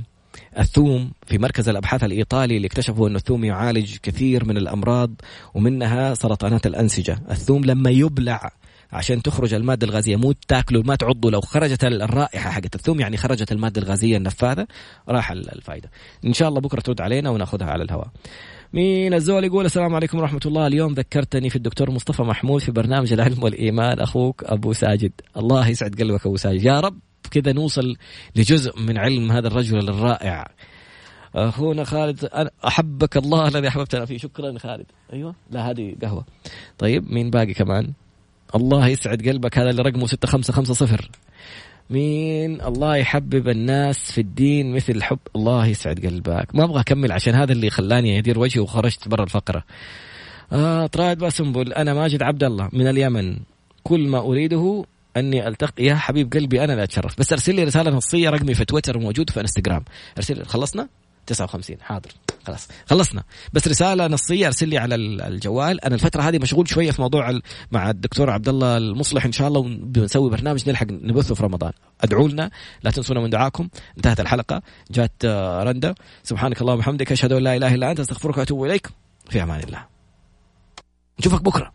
[0.58, 5.10] الثوم في مركز الأبحاث الإيطالي اللي اكتشفوا إنه الثوم يعالج كثير من الأمراض
[5.54, 7.18] ومنها سرطانات الأنسجة.
[7.30, 8.52] الثوم لما يبلع
[8.92, 11.30] عشان تخرج المادة الغازية مو تاكله ما تعضه.
[11.30, 14.66] لو خرجت الرائحة حقت الثوم يعني خرجت المادة الغازية النفاذة
[15.08, 15.90] راح الفائده
[16.26, 18.08] إن شاء الله بكرة ترد علينا وناخذها على الهواء.
[18.72, 20.66] مين الزول يقول السلام عليكم ورحمة الله.
[20.66, 25.12] اليوم ذكرتني في الدكتور مصطفى محمود في برنامج العلم والإيمان أخوك أبو ساجد.
[25.36, 26.62] الله يسعد قلبك أبو ساجد.
[26.62, 26.98] يا رب
[27.30, 27.96] كذا نوصل
[28.36, 30.50] لجزء من علم هذا الرجل الرائع.
[31.34, 34.18] أخونا خالد أنا أحبك الله الذي أحببتنا فيه.
[34.18, 34.86] شكرا خالد.
[35.12, 36.24] أيوه لا هذه قهوة.
[36.78, 37.92] طيب مين باقي كمان؟
[38.54, 40.98] الله يسعد قلبك هذا اللي رقمه 6550
[41.90, 46.54] مين؟ الله يحبب الناس في الدين مثل حب الله يسعد قلبك.
[46.54, 49.64] ما أبغى أكمل عشان هذا اللي خلاني ادير وجهي وخرجت برا الفقرة.
[50.52, 53.38] آه طراد باسنبل أنا ماجد عبد الله من اليمن.
[53.82, 54.84] كل ما أريده
[55.16, 57.18] أني ألتقي يا حبيب قلبي أنا لا أتشرف.
[57.18, 59.84] بس أرسل لي رسالة نصية رقمي في تويتر موجود في إنستغرام.
[60.16, 60.88] أرسل خلصنا؟
[61.26, 62.10] 59 حاضر.
[62.46, 62.68] خلاص.
[62.86, 63.22] خلصنا.
[63.52, 65.84] بس رسالة نصية أرسل لي على الجوال.
[65.84, 67.40] أنا الفترة هذه مشغول شوية في موضوع
[67.72, 71.72] مع الدكتور عبد الله المصلح إن شاء الله بنسوي برنامج نلحق نبثه في رمضان.
[72.00, 72.50] ادعوا لنا
[72.82, 73.68] لا تنسونا من دعاكم.
[73.96, 74.62] انتهت الحلقة.
[74.90, 75.94] جات آه، رندا.
[76.22, 78.88] سبحانك اللهم وبحمدك أشهد أن لا إله إلا أنت أستغفرك وأتوب إليك.
[79.30, 79.84] في أمان الله.
[81.20, 81.72] نشوفك بكرة.